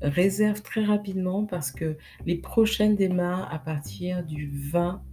réservent 0.01 0.61
très 0.61 0.83
rapidement 0.83 1.45
parce 1.45 1.71
que 1.71 1.97
les 2.25 2.37
prochaines 2.37 2.95
démarrent 2.95 3.53
à 3.53 3.59
partir 3.59 4.23
du 4.23 4.49
20 4.71 5.03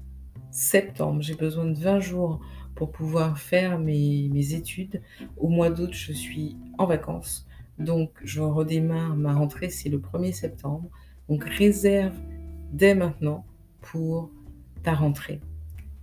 septembre. 0.51 1.21
J'ai 1.21 1.35
besoin 1.35 1.67
de 1.67 1.79
20 1.79 2.01
jours 2.01 2.41
pour 2.75 2.93
pouvoir 2.93 3.39
faire 3.39 3.79
mes, 3.79 4.31
mes 4.33 4.55
études. 4.55 5.03
Au 5.37 5.49
mois 5.49 5.71
d'août, 5.71 5.93
je 5.93 6.13
suis 6.13 6.57
en 6.79 6.87
vacances. 6.87 7.47
Donc, 7.79 8.11
je 8.25 8.41
redémarre 8.41 9.17
ma 9.17 9.35
rentrée, 9.35 9.71
c'est 9.71 9.89
le 9.89 9.99
1er 9.99 10.33
septembre. 10.33 10.89
Donc, 11.29 11.45
réserve 11.45 12.17
dès 12.73 12.95
maintenant 12.95 13.45
pour 13.81 14.31
ta 14.83 14.95
rentrée. 14.95 15.41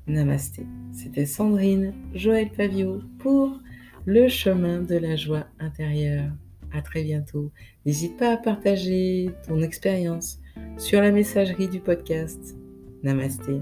Namasté. 0.07 0.65
C'était 0.91 1.25
Sandrine 1.25 1.93
Joël 2.13 2.49
Pavio 2.49 3.01
pour 3.19 3.59
le 4.05 4.27
chemin 4.27 4.81
de 4.81 4.95
la 4.97 5.15
joie 5.15 5.47
intérieure. 5.59 6.29
À 6.73 6.81
très 6.81 7.03
bientôt. 7.03 7.51
N'hésite 7.85 8.17
pas 8.17 8.33
à 8.33 8.37
partager 8.37 9.29
ton 9.47 9.61
expérience 9.61 10.39
sur 10.77 11.01
la 11.01 11.11
messagerie 11.11 11.69
du 11.69 11.79
podcast. 11.79 12.57
Namasté. 13.03 13.61